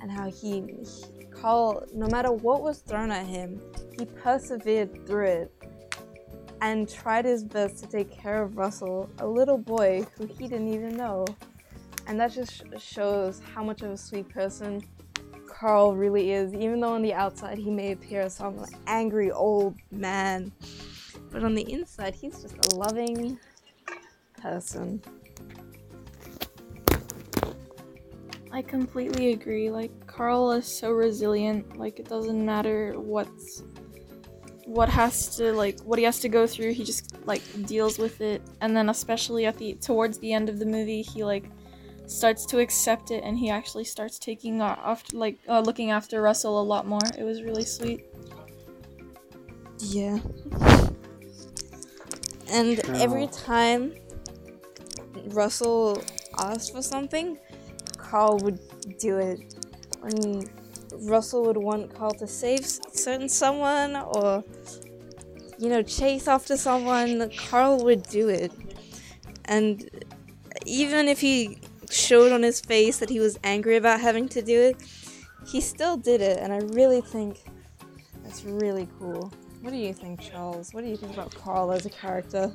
and 0.00 0.10
how 0.10 0.30
he, 0.30 0.62
he 0.62 1.26
Carl, 1.30 1.84
no 1.92 2.06
matter 2.06 2.30
what 2.30 2.62
was 2.62 2.78
thrown 2.78 3.10
at 3.10 3.26
him, 3.26 3.60
he 3.98 4.04
persevered 4.04 5.06
through 5.06 5.26
it 5.26 5.52
and 6.60 6.88
tried 6.88 7.24
his 7.24 7.42
best 7.42 7.82
to 7.82 7.88
take 7.88 8.10
care 8.10 8.42
of 8.42 8.56
Russell, 8.56 9.10
a 9.18 9.26
little 9.26 9.58
boy 9.58 10.06
who 10.16 10.26
he 10.26 10.46
didn't 10.46 10.72
even 10.72 10.96
know. 10.96 11.26
And 12.06 12.18
that 12.20 12.32
just 12.32 12.62
shows 12.78 13.40
how 13.54 13.64
much 13.64 13.82
of 13.82 13.90
a 13.90 13.96
sweet 13.96 14.28
person 14.28 14.82
Carl 15.48 15.94
really 15.94 16.32
is, 16.32 16.54
even 16.54 16.80
though 16.80 16.94
on 16.94 17.02
the 17.02 17.14
outside 17.14 17.58
he 17.58 17.70
may 17.70 17.92
appear 17.92 18.22
as 18.22 18.34
some 18.34 18.64
angry 18.86 19.30
old 19.30 19.76
man. 19.90 20.52
But 21.30 21.42
on 21.42 21.54
the 21.54 21.70
inside, 21.72 22.14
he's 22.14 22.40
just 22.40 22.72
a 22.72 22.76
loving 22.76 23.38
person. 24.42 25.00
I 28.50 28.60
completely 28.60 29.32
agree. 29.32 29.70
Like 29.70 29.90
Carl 30.06 30.52
is 30.52 30.66
so 30.66 30.90
resilient. 30.90 31.78
Like 31.78 31.98
it 31.98 32.08
doesn't 32.08 32.44
matter 32.44 32.94
what's 32.98 33.62
what 34.66 34.88
has 34.88 35.36
to 35.36 35.52
like 35.52 35.80
what 35.80 35.98
he 35.98 36.04
has 36.04 36.20
to 36.20 36.28
go 36.28 36.46
through. 36.46 36.72
He 36.74 36.84
just 36.84 37.16
like 37.26 37.42
deals 37.66 37.98
with 37.98 38.20
it. 38.20 38.42
And 38.60 38.76
then 38.76 38.90
especially 38.90 39.46
at 39.46 39.56
the 39.56 39.74
towards 39.74 40.18
the 40.18 40.32
end 40.32 40.50
of 40.50 40.58
the 40.58 40.66
movie, 40.66 41.02
he 41.02 41.24
like 41.24 41.44
starts 42.06 42.44
to 42.44 42.58
accept 42.58 43.10
it 43.10 43.22
and 43.24 43.38
he 43.38 43.48
actually 43.48 43.84
starts 43.84 44.18
taking 44.18 44.60
off 44.60 45.02
like 45.14 45.38
uh, 45.48 45.60
looking 45.60 45.90
after 45.90 46.20
Russell 46.20 46.60
a 46.60 46.62
lot 46.62 46.86
more. 46.86 47.00
It 47.16 47.22
was 47.22 47.42
really 47.42 47.64
sweet. 47.64 48.04
Yeah. 49.78 50.18
And 52.50 52.80
every 53.00 53.28
time 53.28 53.94
Russell 55.26 56.02
asked 56.38 56.72
for 56.72 56.82
something, 56.82 57.38
Carl 57.96 58.38
would 58.38 58.58
do 58.98 59.18
it. 59.18 59.54
When 60.00 60.48
Russell 61.08 61.44
would 61.46 61.56
want 61.56 61.94
Carl 61.94 62.12
to 62.12 62.26
save 62.26 62.64
certain 62.66 63.28
someone 63.28 63.96
or, 63.96 64.44
you 65.58 65.68
know, 65.68 65.82
chase 65.82 66.28
after 66.28 66.56
someone, 66.56 67.30
Carl 67.36 67.84
would 67.84 68.02
do 68.04 68.28
it. 68.28 68.52
And 69.46 69.88
even 70.66 71.08
if 71.08 71.20
he 71.20 71.58
showed 71.90 72.32
on 72.32 72.42
his 72.42 72.60
face 72.60 72.98
that 72.98 73.08
he 73.08 73.20
was 73.20 73.38
angry 73.44 73.76
about 73.76 74.00
having 74.00 74.28
to 74.30 74.42
do 74.42 74.60
it, 74.60 74.76
he 75.46 75.60
still 75.60 75.96
did 75.96 76.20
it. 76.20 76.38
And 76.38 76.52
I 76.52 76.58
really 76.58 77.00
think 77.00 77.44
that's 78.22 78.44
really 78.44 78.88
cool. 78.98 79.32
What 79.60 79.70
do 79.70 79.76
you 79.76 79.94
think, 79.94 80.20
Charles? 80.20 80.74
What 80.74 80.82
do 80.82 80.90
you 80.90 80.96
think 80.96 81.12
about 81.12 81.34
Carl 81.34 81.70
as 81.70 81.86
a 81.86 81.90
character? 81.90 82.52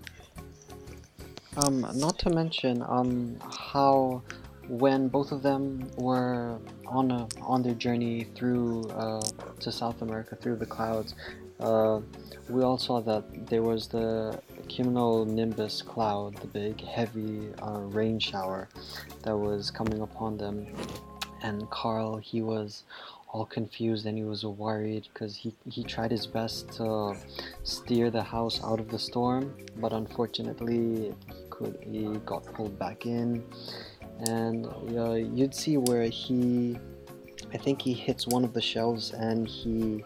Um, 1.58 1.88
not 1.96 2.20
to 2.20 2.30
mention 2.30 2.84
um, 2.88 3.36
how 3.42 4.22
when 4.68 5.08
both 5.08 5.32
of 5.32 5.42
them 5.42 5.90
were 5.98 6.60
on 6.86 7.10
a, 7.10 7.28
on 7.42 7.64
their 7.64 7.74
journey 7.74 8.28
through 8.36 8.84
uh, 8.90 9.22
to 9.62 9.72
South 9.72 10.04
America 10.04 10.36
through 10.36 10.58
the 10.58 10.68
clouds, 10.68 11.16
uh, 11.60 12.00
we 12.48 12.62
all 12.62 12.78
saw 12.78 13.02
that 13.02 13.48
there 13.48 13.64
was 13.64 13.88
the 13.88 14.40
cumulonimbus 14.68 15.84
cloud, 15.84 16.36
the 16.36 16.48
big 16.48 16.80
heavy 16.80 17.50
uh, 17.64 17.80
rain 17.80 18.20
shower 18.20 18.70
that 19.24 19.36
was 19.36 19.72
coming 19.72 20.02
upon 20.02 20.38
them, 20.38 20.68
and 21.42 21.68
Carl 21.72 22.18
he 22.18 22.44
was 22.44 22.84
all 23.30 23.46
confused 23.46 24.06
and 24.06 24.18
he 24.18 24.24
was 24.24 24.46
worried 24.46 25.08
because 25.14 25.36
he, 25.36 25.54
he 25.70 25.84
tried 25.84 26.12
his 26.12 26.26
best 26.26 26.72
to 26.72 27.16
steer 27.64 28.10
the 28.10 28.24
house 28.24 28.64
out 28.64 28.80
of 28.80 28.90
the 28.90 28.98
storm 28.98 29.54
but 29.78 29.92
unfortunately 29.92 31.14
he 31.82 32.18
got 32.26 32.46
pulled 32.54 32.78
back 32.78 33.06
in. 33.06 33.44
And 34.28 34.66
uh, 34.98 35.14
you'd 35.14 35.54
see 35.54 35.78
where 35.78 36.04
he 36.04 36.78
i 37.54 37.58
think 37.58 37.82
he 37.82 37.94
hits 37.94 38.28
one 38.28 38.44
of 38.44 38.52
the 38.54 38.62
shelves 38.62 39.14
and 39.14 39.48
he 39.48 40.04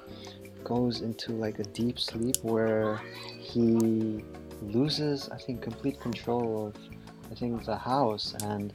goes 0.64 1.02
into 1.02 1.32
like 1.32 1.58
a 1.60 1.64
deep 1.64 1.98
sleep 1.98 2.36
where 2.44 3.02
he 3.40 4.24
loses 4.62 5.30
i 5.30 5.38
think 5.38 5.62
complete 5.62 6.00
control 6.00 6.68
of 6.68 6.76
i 7.32 7.36
think 7.36 7.64
the 7.66 7.76
house. 7.76 8.36
And 8.44 8.74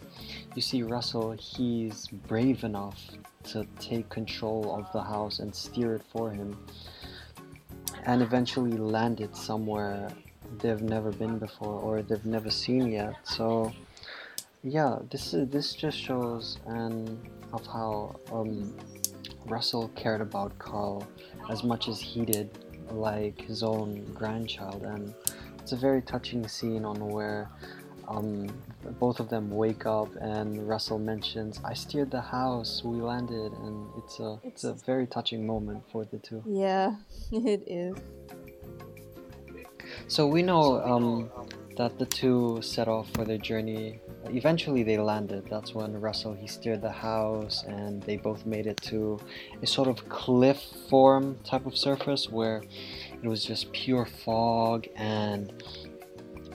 you 0.54 0.62
see 0.62 0.82
russell 0.82 1.32
he's 1.32 2.06
brave 2.06 2.64
enough 2.64 3.00
to 3.44 3.66
take 3.78 4.08
control 4.08 4.74
of 4.76 4.90
the 4.92 5.02
house 5.02 5.38
and 5.38 5.54
steer 5.54 5.94
it 5.94 6.02
for 6.10 6.30
him. 6.30 6.58
And 8.04 8.22
eventually 8.22 8.76
land 8.76 9.20
it 9.20 9.36
somewhere 9.36 10.10
they've 10.60 10.82
never 10.82 11.10
been 11.12 11.38
before 11.38 11.80
or 11.80 12.02
they've 12.02 12.24
never 12.24 12.50
seen 12.50 12.90
yet 12.90 13.14
so 13.24 13.72
yeah 14.62 14.98
this 15.10 15.34
is 15.34 15.48
this 15.48 15.74
just 15.74 15.98
shows 15.98 16.58
and 16.66 17.18
of 17.52 17.66
how 17.66 18.14
um, 18.32 18.74
russell 19.46 19.88
cared 19.94 20.20
about 20.20 20.56
carl 20.58 21.06
as 21.50 21.62
much 21.62 21.88
as 21.88 22.00
he 22.00 22.24
did 22.24 22.50
like 22.90 23.40
his 23.40 23.62
own 23.62 24.04
grandchild 24.14 24.82
and 24.82 25.14
it's 25.58 25.72
a 25.72 25.76
very 25.76 26.02
touching 26.02 26.46
scene 26.46 26.84
on 26.84 26.96
where 27.08 27.50
um, 28.08 28.46
both 29.00 29.20
of 29.20 29.28
them 29.28 29.50
wake 29.50 29.86
up 29.86 30.08
and 30.20 30.68
Russell 30.68 30.98
mentions, 30.98 31.60
"I 31.64 31.74
steered 31.74 32.10
the 32.10 32.20
house, 32.20 32.84
we 32.84 33.00
landed," 33.00 33.52
and 33.52 33.88
it's 33.98 34.20
a 34.20 34.38
it's 34.44 34.64
a 34.64 34.74
very 34.74 35.06
touching 35.06 35.46
moment 35.46 35.82
for 35.90 36.04
the 36.04 36.18
two. 36.18 36.42
Yeah, 36.46 36.96
it 37.32 37.64
is. 37.66 37.96
So 40.08 40.26
we 40.26 40.42
know 40.42 40.80
um, 40.82 41.30
that 41.76 41.98
the 41.98 42.06
two 42.06 42.60
set 42.62 42.86
off 42.86 43.08
for 43.14 43.24
their 43.24 43.38
journey. 43.38 44.00
Eventually, 44.26 44.82
they 44.82 44.98
landed. 44.98 45.46
That's 45.50 45.74
when 45.74 46.00
Russell 46.00 46.32
he 46.32 46.46
steered 46.46 46.80
the 46.80 46.92
house, 46.92 47.64
and 47.64 48.02
they 48.02 48.16
both 48.16 48.46
made 48.46 48.66
it 48.66 48.76
to 48.82 49.18
a 49.62 49.66
sort 49.66 49.88
of 49.88 50.08
cliff 50.08 50.62
form 50.88 51.38
type 51.44 51.66
of 51.66 51.76
surface 51.76 52.30
where 52.30 52.62
it 53.22 53.28
was 53.28 53.44
just 53.44 53.72
pure 53.72 54.06
fog 54.06 54.86
and 54.94 55.52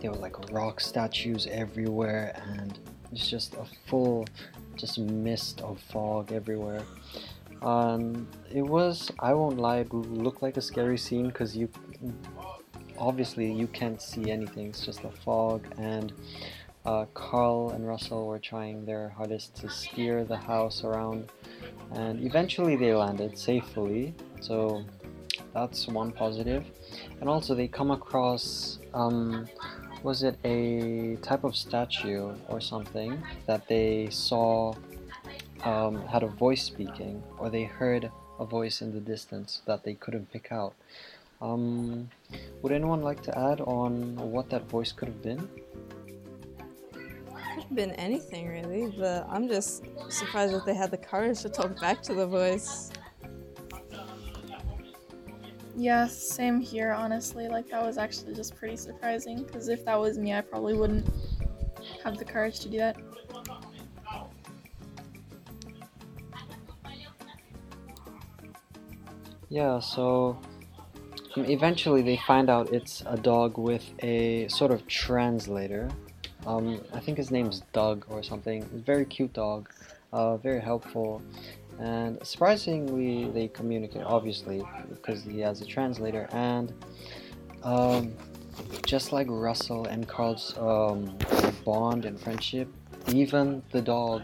there 0.02 0.12
were 0.12 0.18
like 0.18 0.52
rock 0.52 0.80
statues 0.80 1.48
everywhere 1.48 2.34
and 2.48 2.80
it's 3.12 3.30
just 3.30 3.54
a 3.56 3.66
full 3.88 4.26
just 4.76 4.98
mist 4.98 5.62
of 5.62 5.80
fog 5.80 6.32
everywhere 6.32 6.82
um, 7.62 8.28
it 8.52 8.64
was 8.64 9.12
i 9.20 9.34
won't 9.34 9.60
lie 9.60 9.78
it 9.78 9.94
looked 9.94 10.42
like 10.42 10.58
a 10.58 10.62
scary 10.62 10.98
scene 10.98 11.28
because 11.28 11.56
you 11.56 11.70
obviously 12.98 13.52
you 13.52 13.68
can't 13.68 14.02
see 14.02 14.32
anything 14.32 14.68
it's 14.70 14.86
just 14.86 15.04
a 15.04 15.10
fog 15.10 15.66
and 15.78 16.14
uh, 16.86 17.06
carl 17.14 17.72
and 17.72 17.88
russell 17.88 18.28
were 18.28 18.40
trying 18.40 18.86
their 18.86 19.10
hardest 19.10 19.56
to 19.56 19.70
steer 19.70 20.24
the 20.24 20.38
house 20.38 20.84
around 20.84 21.30
and 21.94 22.26
eventually 22.26 22.76
they 22.76 22.94
landed 22.94 23.38
safely 23.38 24.14
so 24.40 24.84
that's 25.54 25.88
one 25.88 26.12
positive. 26.12 26.66
and 27.20 27.30
also 27.30 27.54
they 27.54 27.68
come 27.68 27.92
across 27.92 28.80
um, 28.94 29.48
was 30.04 30.24
it 30.24 30.38
a 30.44 31.18
type 31.22 31.44
of 31.44 31.56
statue 31.56 32.34
or 32.50 32.60
something 32.60 33.22
that 33.46 33.68
they 33.68 34.08
saw 34.10 34.74
um, 35.64 36.06
had 36.08 36.24
a 36.24 36.28
voice 36.28 36.64
speaking 36.64 37.22
or 37.38 37.50
they 37.50 37.64
heard 37.64 38.10
a 38.40 38.46
voice 38.46 38.82
in 38.82 38.94
the 38.94 39.00
distance 39.00 39.62
that 39.68 39.84
they 39.84 39.94
couldn't 39.94 40.32
pick 40.32 40.52
out 40.52 40.74
um, 41.42 42.10
would 42.62 42.72
anyone 42.72 43.02
like 43.02 43.22
to 43.24 43.38
add 43.38 43.62
on 43.62 44.16
what 44.16 44.50
that 44.50 44.70
voice 44.70 44.92
could 44.92 45.08
have 45.08 45.22
been 45.22 45.50
Could 47.56 47.64
have 47.64 47.76
been 47.76 47.92
anything 47.92 48.48
really, 48.48 48.94
but 48.98 49.28
I'm 49.30 49.48
just 49.48 49.84
surprised 50.10 50.54
that 50.54 50.66
they 50.66 50.76
had 50.76 50.92
the 50.92 50.98
courage 50.98 51.42
to 51.42 51.50
talk 51.50 51.80
back 51.80 52.02
to 52.04 52.14
the 52.14 52.28
voice. 52.28 52.92
Yeah, 55.76 56.06
same 56.08 56.60
here, 56.60 56.92
honestly. 56.92 57.48
Like, 57.48 57.70
that 57.70 57.82
was 57.82 57.98
actually 57.98 58.36
just 58.36 58.56
pretty 58.56 58.76
surprising, 58.76 59.44
because 59.44 59.68
if 59.68 59.84
that 59.86 60.00
was 60.00 60.18
me, 60.18 60.34
I 60.34 60.42
probably 60.42 60.76
wouldn't 60.76 61.10
have 62.04 62.18
the 62.18 62.26
courage 62.26 62.60
to 62.60 62.70
do 62.70 62.78
that. 62.78 62.98
Yeah, 69.50 69.80
so 69.80 70.40
um, 71.36 71.46
eventually 71.46 72.02
they 72.02 72.18
find 72.18 72.50
out 72.50 72.74
it's 72.74 73.04
a 73.06 73.18
dog 73.18 73.58
with 73.58 73.86
a 74.00 74.48
sort 74.48 74.72
of 74.72 74.86
translator. 74.88 75.90
Um, 76.46 76.82
I 76.94 77.00
think 77.00 77.18
his 77.18 77.32
name's 77.32 77.62
Dug 77.74 78.06
or 78.10 78.24
something. 78.24 78.64
Very 78.86 79.06
cute 79.06 79.34
dog, 79.34 79.70
uh, 80.12 80.38
very 80.38 80.60
helpful, 80.60 81.22
and 81.80 82.26
surprisingly 82.26 83.30
they 83.30 83.48
communicate. 83.48 84.04
Obviously, 84.04 84.64
because 84.90 85.24
he 85.24 85.40
has 85.40 85.62
a 85.62 85.66
translator, 85.66 86.28
and 86.32 86.74
um, 87.64 88.14
just 88.86 89.14
like 89.14 89.28
Russell 89.30 89.86
and 89.86 90.08
Carl's 90.08 90.58
um, 90.58 91.16
bond 91.64 92.06
and 92.06 92.20
friendship, 92.20 92.68
even 93.08 93.62
the 93.72 93.82
dog 93.82 94.24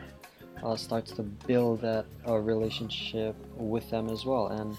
uh, 0.64 0.76
starts 0.76 1.12
to 1.14 1.24
build 1.24 1.82
that 1.82 2.06
uh, 2.28 2.36
relationship 2.36 3.36
with 3.56 3.90
them 3.90 4.10
as 4.10 4.26
well. 4.26 4.48
And 4.48 4.78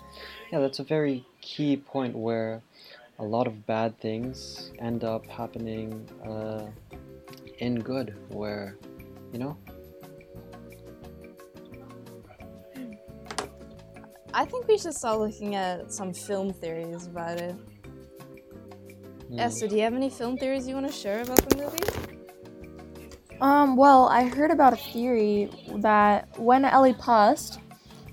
yeah, 0.52 0.60
that's 0.60 0.78
a 0.78 0.84
very 0.84 1.24
key 1.40 1.76
point 1.76 2.16
where 2.16 2.62
a 3.18 3.24
lot 3.24 3.46
of 3.46 3.66
bad 3.66 3.98
things 4.00 4.70
end 4.78 5.04
up 5.04 5.26
happening 5.26 6.08
uh, 6.24 6.66
in 7.58 7.80
good, 7.80 8.14
where, 8.28 8.76
you 9.32 9.38
know, 9.38 9.56
I 14.34 14.44
think 14.44 14.68
we 14.68 14.78
should 14.78 14.94
start 14.94 15.18
looking 15.18 15.56
at 15.56 15.92
some 15.92 16.12
film 16.12 16.52
theories 16.52 17.06
about 17.06 17.40
it. 17.40 17.56
mm, 19.30 19.40
Esther, 19.40 19.66
do 19.66 19.76
you 19.76 19.82
have 19.82 19.94
any 19.94 20.10
film 20.10 20.36
theories 20.36 20.68
you 20.68 20.74
want 20.74 20.86
to 20.86 20.92
share 20.92 21.22
about 21.22 21.38
the 21.48 21.56
movie? 21.56 22.07
Um, 23.40 23.76
well, 23.76 24.08
I 24.08 24.24
heard 24.24 24.50
about 24.50 24.72
a 24.72 24.76
theory 24.76 25.48
that 25.76 26.28
when 26.38 26.64
Ellie 26.64 26.94
passed, 26.94 27.60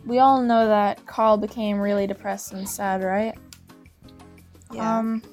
we 0.06 0.20
all 0.20 0.42
know 0.42 0.68
that 0.68 1.06
Carl 1.08 1.38
became 1.38 1.80
really 1.80 2.06
depressed 2.06 2.54
and 2.54 2.68
sad, 2.68 3.04
right? 3.04 3.36
Um, 4.78 5.24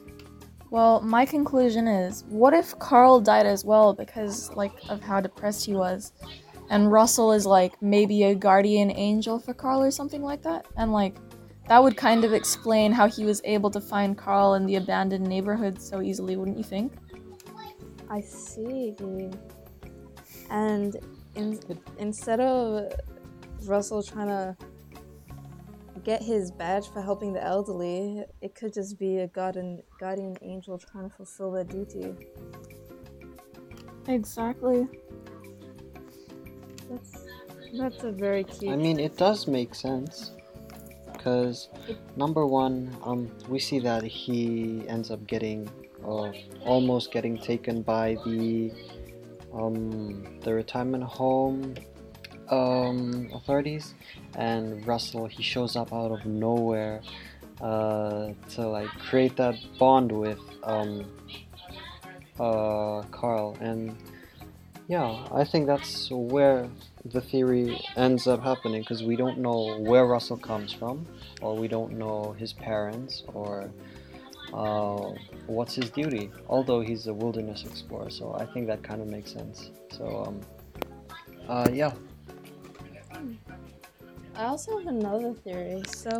well, 0.71 1.01
my 1.03 1.27
conclusion 1.27 1.87
is, 1.87 2.25
what 2.29 2.55
if 2.55 2.79
Carl 2.79 3.21
died 3.21 3.45
as 3.45 3.65
well 3.65 3.93
because 3.93 4.51
like 4.53 4.73
of 4.89 5.03
how 5.03 5.21
depressed 5.21 5.67
he 5.67 5.75
was, 5.75 6.13
and 6.71 6.91
Russell 6.91 7.33
is 7.33 7.45
like 7.45 7.81
maybe 7.83 8.23
a 8.23 8.35
guardian 8.35 8.91
angel 8.91 9.39
for 9.39 9.53
Carl 9.53 9.83
or 9.83 9.91
something 9.91 10.23
like 10.23 10.43
that, 10.43 10.65
and 10.79 10.93
like 10.93 11.17
that 11.69 11.83
would 11.83 11.97
kind 11.97 12.25
of 12.25 12.33
explain 12.33 12.93
how 12.93 13.09
he 13.09 13.25
was 13.25 13.43
able 13.45 13.71
to 13.71 13.81
find 13.81 14.17
Carl 14.17 14.55
in 14.55 14.65
the 14.65 14.77
abandoned 14.77 15.27
neighborhood 15.27 15.81
so 15.81 16.01
easily, 16.01 16.37
wouldn't 16.37 16.57
you 16.57 16.65
think? 16.65 16.95
I 18.09 18.21
see. 18.21 18.95
And 20.51 20.97
in, 21.35 21.59
instead 21.99 22.41
of 22.41 22.93
Russell 23.65 24.03
trying 24.03 24.29
to 24.29 24.57
get 26.05 26.23
his 26.23 26.51
badge 26.51 26.89
for 26.89 27.01
helping 27.01 27.33
the 27.33 27.43
elderly, 27.43 28.25
it 28.41 28.55
could 28.55 28.75
just 28.75 28.99
be 28.99 29.19
a 29.19 29.29
guardian, 29.29 29.83
guardian 30.01 30.37
angel 30.43 30.79
trying 30.79 31.09
to 31.09 31.17
fulfill 31.17 31.53
their 31.53 31.65
duty. 31.65 32.15
Exactly. 34.09 34.89
That's 36.91 37.25
that's 37.79 38.05
a 38.05 38.13
very 38.13 38.45
cute. 38.45 38.73
I 38.73 38.77
mean, 38.77 38.99
it 38.99 39.17
does 39.17 39.47
make 39.47 39.75
sense. 39.75 40.33
Because, 41.13 41.69
number 42.17 42.47
one, 42.47 42.95
um, 43.05 43.31
we 43.49 43.61
see 43.61 43.79
that 43.79 44.03
he 44.03 44.85
ends 44.89 45.13
up 45.13 45.25
getting, 45.27 45.71
uh, 46.05 46.33
almost 46.65 47.13
getting 47.13 47.39
taken 47.39 47.83
by 47.83 48.17
the, 48.25 48.73
um, 49.55 50.41
the 50.41 50.55
retirement 50.55 51.05
home, 51.05 51.75
um, 52.49 53.31
authorities, 53.35 53.95
and 54.37 54.87
Russell, 54.87 55.27
he 55.27 55.43
shows 55.43 55.77
up 55.77 55.93
out 55.93 56.11
of 56.11 56.25
nowhere, 56.27 57.01
uh, 57.61 58.31
to 58.51 58.69
like 58.69 58.89
create 59.09 59.37
that 59.37 59.57
bond 59.79 60.11
with, 60.11 60.41
um, 60.65 61.05
uh, 62.41 63.03
Carl, 63.11 63.57
and 63.61 63.97
yeah, 64.89 65.27
I 65.33 65.45
think 65.45 65.67
that's 65.67 66.11
where 66.11 66.69
the 67.05 67.21
theory 67.21 67.81
ends 67.97 68.27
up 68.27 68.43
happening 68.43 68.83
because 68.83 69.03
we 69.03 69.17
don't 69.17 69.39
know 69.39 69.79
where 69.79 70.07
Russell 70.07 70.37
comes 70.37 70.73
from, 70.73 71.07
or 71.41 71.57
we 71.57 71.69
don't 71.69 71.93
know 71.93 72.35
his 72.39 72.53
parents, 72.53 73.23
or 73.33 73.71
uh, 74.53 75.13
what's 75.47 75.75
his 75.75 75.91
duty. 75.91 76.31
Although 76.49 76.81
he's 76.81 77.07
a 77.07 77.15
wilderness 77.15 77.65
explorer, 77.65 78.11
so 78.11 78.35
I 78.35 78.47
think 78.47 78.67
that 78.67 78.83
kind 78.83 79.01
of 79.01 79.09
makes 79.09 79.33
sense. 79.33 79.71
So, 79.91 80.25
um, 80.27 80.41
uh, 81.49 81.69
yeah, 81.73 81.93
I 84.35 84.45
also 84.45 84.79
have 84.79 84.87
another 84.87 85.35
theory. 85.35 85.83
So, 85.87 86.11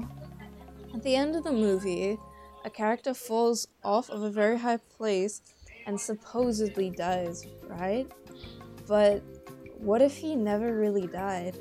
at 0.95 1.03
the 1.03 1.17
end 1.17 1.35
of 1.35 1.45
the 1.45 1.53
movie, 1.53 2.19
a 2.65 2.71
character 2.71 3.15
falls 3.15 3.67
off 3.83 4.11
of 4.11 4.23
a 4.23 4.31
very 4.31 4.59
high 4.59 4.77
place 4.77 5.43
and 5.87 6.01
supposedly 6.01 6.91
dies, 6.91 7.47
right? 7.67 8.07
But 8.87 9.23
what 9.79 10.03
if 10.03 10.17
he 10.17 10.37
never 10.37 10.77
really 10.77 11.07
died? 11.07 11.59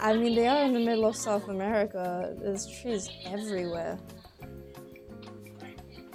I 0.00 0.14
mean, 0.14 0.34
they 0.34 0.48
are 0.48 0.64
in 0.64 0.72
the 0.72 0.80
middle 0.80 1.06
of 1.06 1.14
South 1.16 1.48
America. 1.48 2.36
There's 2.38 2.66
trees 2.66 3.08
everywhere. 3.24 3.98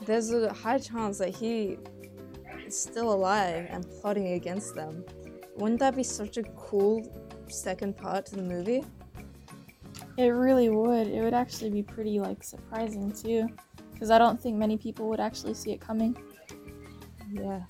There's 0.08 0.32
a 0.32 0.54
high 0.54 0.80
chance 0.80 1.18
that 1.18 1.36
he 1.36 1.78
is 2.66 2.80
still 2.80 3.12
alive 3.12 3.68
and 3.70 3.86
plotting 4.00 4.34
against 4.34 4.74
them. 4.74 5.04
Wouldn't 5.58 5.82
that 5.82 5.98
be 5.98 6.04
such 6.04 6.38
a 6.38 6.44
cool 6.56 7.06
second 7.50 7.98
part 7.98 8.26
to 8.28 8.38
the 8.38 8.42
movie? 8.42 8.86
It 10.16 10.30
really 10.30 10.70
would. 10.70 11.08
It 11.08 11.22
would 11.22 11.34
actually 11.34 11.72
be 11.72 11.84
pretty 11.84 12.22
like 12.22 12.42
surprising 12.42 13.12
too, 13.12 13.50
because 13.92 14.10
I 14.10 14.18
don't 14.18 14.42
think 14.42 14.56
many 14.56 14.78
people 14.78 15.10
would 15.10 15.20
actually 15.20 15.56
see 15.56 15.74
it 15.74 15.82
coming. 15.82 16.16
Yeah. 17.30 17.64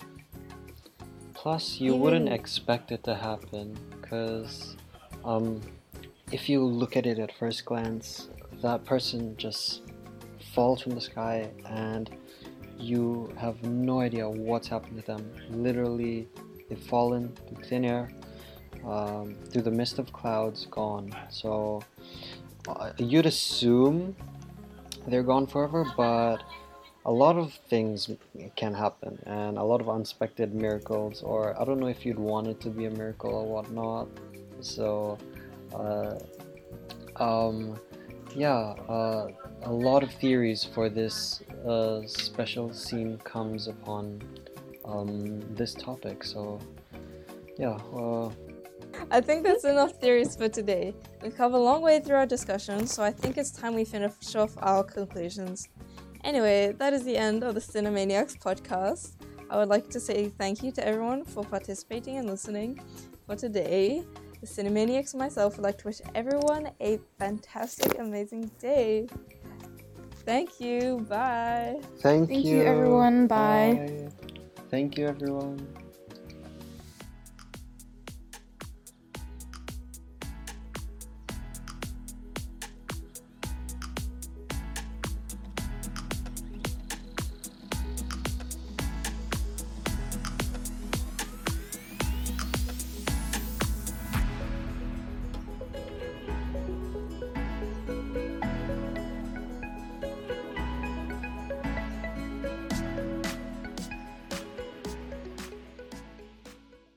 Plus, 1.34 1.80
you 1.80 1.96
wouldn't 1.96 2.30
expect 2.30 2.92
it 2.92 3.04
to 3.06 3.16
happen 3.16 3.76
because, 4.00 4.76
um, 5.26 5.60
if 6.32 6.48
you 6.50 6.64
look 6.64 6.96
at 6.98 7.08
it 7.08 7.18
at 7.18 7.32
first 7.36 7.66
glance, 7.66 8.30
that 8.62 8.86
person 8.86 9.36
just 9.38 9.82
falls 10.54 10.82
from 10.82 10.94
the 10.94 11.02
sky 11.02 11.50
and 11.66 12.12
you 12.78 13.34
have 13.38 13.62
no 13.64 14.00
idea 14.00 14.30
what's 14.30 14.68
happened 14.68 15.00
to 15.00 15.06
them. 15.06 15.32
Literally, 15.50 16.28
they've 16.70 16.80
fallen 16.80 17.34
to 17.48 17.56
thin 17.68 17.86
air, 17.86 18.10
um, 18.86 19.36
through 19.50 19.64
the 19.64 19.72
mist 19.72 20.00
of 20.00 20.12
clouds, 20.14 20.68
gone. 20.70 21.16
So, 21.30 21.84
uh, 22.68 22.92
you'd 22.98 23.26
assume 23.26 24.16
they're 25.08 25.24
gone 25.24 25.48
forever, 25.48 25.86
but 25.96 26.44
a 27.08 27.12
lot 27.12 27.38
of 27.38 27.54
things 27.70 28.10
can 28.58 28.74
happen 28.74 29.18
and 29.26 29.58
a 29.58 29.64
lot 29.64 29.80
of 29.80 29.90
unexpected 29.90 30.54
miracles 30.54 31.24
or 31.24 31.60
i 31.60 31.64
don't 31.64 31.80
know 31.80 31.88
if 31.88 32.06
you'd 32.06 32.20
want 32.20 32.48
it 32.48 32.60
to 32.60 32.70
be 32.70 32.86
a 32.86 32.90
miracle 32.90 33.34
or 33.34 33.46
whatnot 33.48 34.10
so 34.60 35.18
uh, 35.74 36.16
um, 37.16 37.80
yeah 38.36 38.76
uh, 38.90 39.30
a 39.64 39.72
lot 39.72 40.04
of 40.04 40.12
theories 40.12 40.64
for 40.64 40.90
this 40.90 41.42
uh, 41.68 42.02
special 42.06 42.74
scene 42.74 43.18
comes 43.20 43.68
upon 43.68 44.22
um, 44.86 45.42
this 45.56 45.74
topic 45.74 46.24
so 46.24 46.60
yeah 47.58 47.78
uh, 47.96 48.30
I 49.12 49.22
think 49.22 49.44
that's 49.44 49.64
enough 49.64 49.94
theories 50.02 50.36
for 50.36 50.50
today. 50.50 50.94
We've 51.22 51.36
come 51.36 51.54
a 51.54 51.60
long 51.60 51.82
way 51.82 52.00
through 52.00 52.16
our 52.16 52.26
discussion, 52.26 52.88
so 52.88 53.04
I 53.04 53.12
think 53.12 53.38
it's 53.38 53.52
time 53.52 53.76
we 53.76 53.86
finish 53.86 54.36
off 54.36 54.56
our 54.58 54.84
conclusions. 54.84 55.70
Anyway, 56.24 56.74
that 56.78 56.94
is 56.94 57.04
the 57.04 57.16
end 57.16 57.44
of 57.44 57.54
the 57.54 57.62
Cinemaniacs 57.62 58.38
podcast. 58.38 59.14
I 59.50 59.58
would 59.58 59.70
like 59.70 59.90
to 59.92 60.00
say 60.00 60.28
thank 60.28 60.62
you 60.62 60.72
to 60.74 60.86
everyone 60.86 61.24
for 61.24 61.44
participating 61.44 62.18
and 62.18 62.28
listening. 62.28 62.82
For 63.26 63.36
today, 63.36 64.04
the 64.42 64.48
Cinemaniacs 64.48 65.14
and 65.14 65.20
myself 65.20 65.56
would 65.56 65.64
like 65.64 65.78
to 65.80 65.88
wish 65.88 66.02
everyone 66.14 66.70
a 66.82 67.00
fantastic, 67.18 67.98
amazing 68.00 68.52
day. 68.60 69.08
Thank 70.28 70.60
you. 70.60 71.06
Bye. 71.10 71.80
thank, 72.00 72.28
Thank 72.28 72.44
you, 72.44 72.62
everyone. 72.62 73.28
Bye. 73.28 73.80
Bye. 73.80 74.10
thank 74.70 74.98
you 74.98 75.08
everyone 75.08 75.56